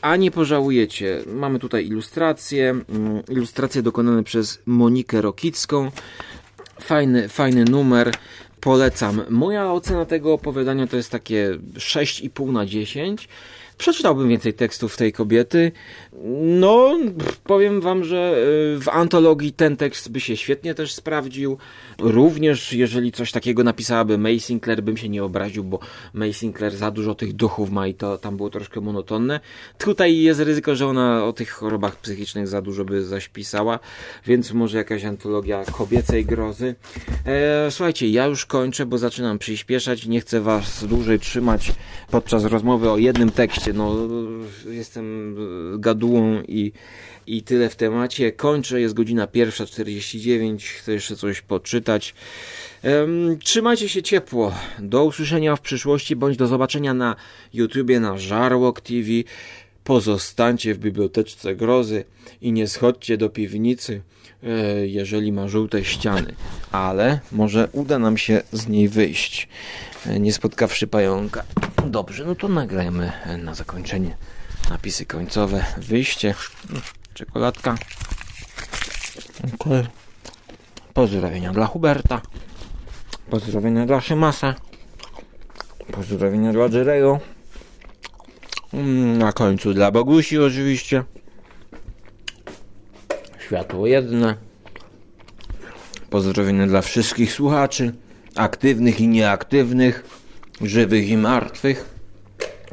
A 0.02 0.16
nie 0.16 0.30
pożałujecie. 0.30 1.22
Mamy 1.26 1.58
tutaj 1.58 1.86
ilustracje, 1.86 2.70
mm, 2.70 3.22
ilustracje 3.28 3.82
dokonane 3.82 4.22
przez 4.22 4.62
Monikę 4.66 5.20
Rokicką. 5.20 5.90
Fajny, 6.80 7.28
fajny 7.28 7.64
numer 7.64 8.12
polecam. 8.62 9.22
Moja 9.30 9.72
ocena 9.72 10.04
tego 10.04 10.32
opowiadania 10.32 10.86
to 10.86 10.96
jest 10.96 11.10
takie 11.10 11.58
6,5 11.74 12.52
na 12.52 12.66
10 12.66 13.28
Przeczytałbym 13.82 14.28
więcej 14.28 14.54
tekstów 14.54 14.96
tej 14.96 15.12
kobiety. 15.12 15.72
No, 16.42 16.98
powiem 17.44 17.80
wam, 17.80 18.04
że 18.04 18.34
y, 18.76 18.80
w 18.80 18.88
antologii 18.88 19.52
ten 19.52 19.76
tekst 19.76 20.10
by 20.10 20.20
się 20.20 20.36
świetnie 20.36 20.74
też 20.74 20.94
sprawdził. 20.94 21.58
Również, 21.98 22.72
jeżeli 22.72 23.12
coś 23.12 23.32
takiego 23.32 23.64
napisałaby 23.64 24.18
May 24.18 24.40
Sinclair, 24.40 24.82
bym 24.82 24.96
się 24.96 25.08
nie 25.08 25.24
obraził, 25.24 25.64
bo 25.64 25.78
May 26.14 26.32
Sinclair 26.32 26.76
za 26.76 26.90
dużo 26.90 27.14
tych 27.14 27.32
duchów 27.32 27.70
ma 27.70 27.86
i 27.86 27.94
to 27.94 28.18
tam 28.18 28.36
było 28.36 28.50
troszkę 28.50 28.80
monotonne. 28.80 29.40
Tutaj 29.78 30.18
jest 30.18 30.40
ryzyko, 30.40 30.76
że 30.76 30.86
ona 30.86 31.24
o 31.24 31.32
tych 31.32 31.50
chorobach 31.50 31.96
psychicznych 31.96 32.48
za 32.48 32.62
dużo 32.62 32.84
by 32.84 33.04
zaśpisała, 33.04 33.78
więc 34.26 34.52
może 34.52 34.78
jakaś 34.78 35.04
antologia 35.04 35.64
kobiecej 35.64 36.24
grozy. 36.24 36.74
E, 37.26 37.70
słuchajcie, 37.70 38.08
ja 38.08 38.26
już 38.26 38.46
kończę, 38.46 38.86
bo 38.86 38.98
zaczynam 38.98 39.38
przyspieszać. 39.38 40.06
Nie 40.06 40.20
chcę 40.20 40.40
was 40.40 40.84
dłużej 40.84 41.20
trzymać 41.20 41.72
podczas 42.10 42.44
rozmowy 42.44 42.90
o 42.90 42.98
jednym 42.98 43.30
tekście. 43.30 43.71
No, 43.74 43.96
jestem 44.70 45.36
gadułą 45.78 46.42
i, 46.48 46.72
i 47.26 47.42
tyle 47.42 47.68
w 47.68 47.76
temacie. 47.76 48.32
Kończę, 48.32 48.80
jest 48.80 48.94
godzina 48.94 49.26
1.49. 49.26 50.78
Chcę 50.78 50.92
jeszcze 50.92 51.16
coś 51.16 51.40
poczytać. 51.40 52.14
Em, 52.82 53.38
trzymajcie 53.38 53.88
się 53.88 54.02
ciepło. 54.02 54.54
Do 54.78 55.04
usłyszenia 55.04 55.56
w 55.56 55.60
przyszłości, 55.60 56.16
bądź 56.16 56.36
do 56.36 56.46
zobaczenia 56.46 56.94
na 56.94 57.16
YouTubie, 57.54 58.00
na 58.00 58.18
Żarłok 58.18 58.80
TV. 58.80 59.08
Pozostańcie 59.84 60.74
w 60.74 60.78
biblioteczce 60.78 61.56
grozy 61.56 62.04
i 62.40 62.52
nie 62.52 62.68
schodźcie 62.68 63.16
do 63.16 63.28
piwnicy, 63.28 64.02
e, 64.42 64.86
jeżeli 64.86 65.32
ma 65.32 65.48
żółte 65.48 65.84
ściany. 65.84 66.34
Ale 66.72 67.20
może 67.32 67.68
uda 67.72 67.98
nam 67.98 68.18
się 68.18 68.42
z 68.52 68.68
niej 68.68 68.88
wyjść, 68.88 69.48
e, 70.06 70.20
nie 70.20 70.32
spotkawszy 70.32 70.86
pająka. 70.86 71.44
Dobrze, 71.86 72.24
no 72.24 72.34
to 72.34 72.48
nagrajmy 72.48 73.12
na 73.38 73.54
zakończenie 73.54 74.16
napisy 74.70 75.06
końcowe. 75.06 75.64
Wyjście, 75.78 76.34
czekoladka. 77.14 77.74
Okay. 79.54 79.86
Pozdrowienia 80.94 81.52
dla 81.52 81.66
Huberta. 81.66 82.20
Pozdrowienia 83.30 83.86
dla 83.86 84.00
Szymasa. 84.00 84.54
Pozdrowienia 85.92 86.52
dla 86.52 86.66
Jerego. 86.66 87.20
Mm, 88.72 89.18
Na 89.18 89.32
końcu 89.32 89.74
dla 89.74 89.90
Bogusi 89.90 90.38
oczywiście. 90.38 91.04
Światło 93.46 93.86
jedne. 93.86 94.36
Pozdrowienia 96.10 96.66
dla 96.66 96.82
wszystkich 96.82 97.32
słuchaczy, 97.32 97.94
aktywnych 98.36 99.00
i 99.00 99.08
nieaktywnych, 99.08 100.11
żywych 100.60 101.08
i 101.08 101.16
martwych, 101.16 101.84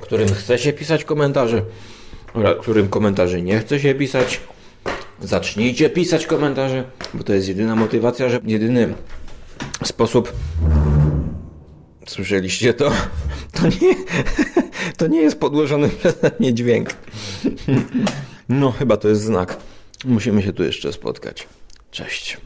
którym 0.02 0.34
chce 0.34 0.58
się 0.58 0.74
pisać 0.74 1.04
komentarze, 1.04 1.62
którym 2.62 2.90
komentarzy 2.90 3.42
nie 3.42 3.60
chce 3.60 3.80
się 3.80 3.96
pisać. 3.96 4.40
Zacznijcie 5.22 5.90
pisać 5.90 6.26
komentarze, 6.26 6.84
bo 7.14 7.24
to 7.24 7.34
jest 7.34 7.48
jedyna 7.48 7.76
motywacja, 7.76 8.30
że 8.30 8.40
jedyny 8.44 8.94
sposób. 9.84 10.34
Słyszeliście 12.08 12.74
to? 12.74 12.92
To 13.54 13.68
nie, 13.68 13.96
to 14.98 15.08
nie 15.08 15.22
jest 15.22 15.40
podłożony 15.40 15.90
przeze 16.00 16.32
mnie 16.40 16.54
dźwięk. 16.54 16.90
No, 18.50 18.72
chyba 18.72 18.98
to 18.98 19.10
jest 19.10 19.22
znak. 19.22 19.58
Musimy 20.06 20.42
się 20.44 20.54
tu 20.54 20.64
jeszcze 20.64 20.94
spotkać. 20.94 21.48
Cześć. 21.92 22.38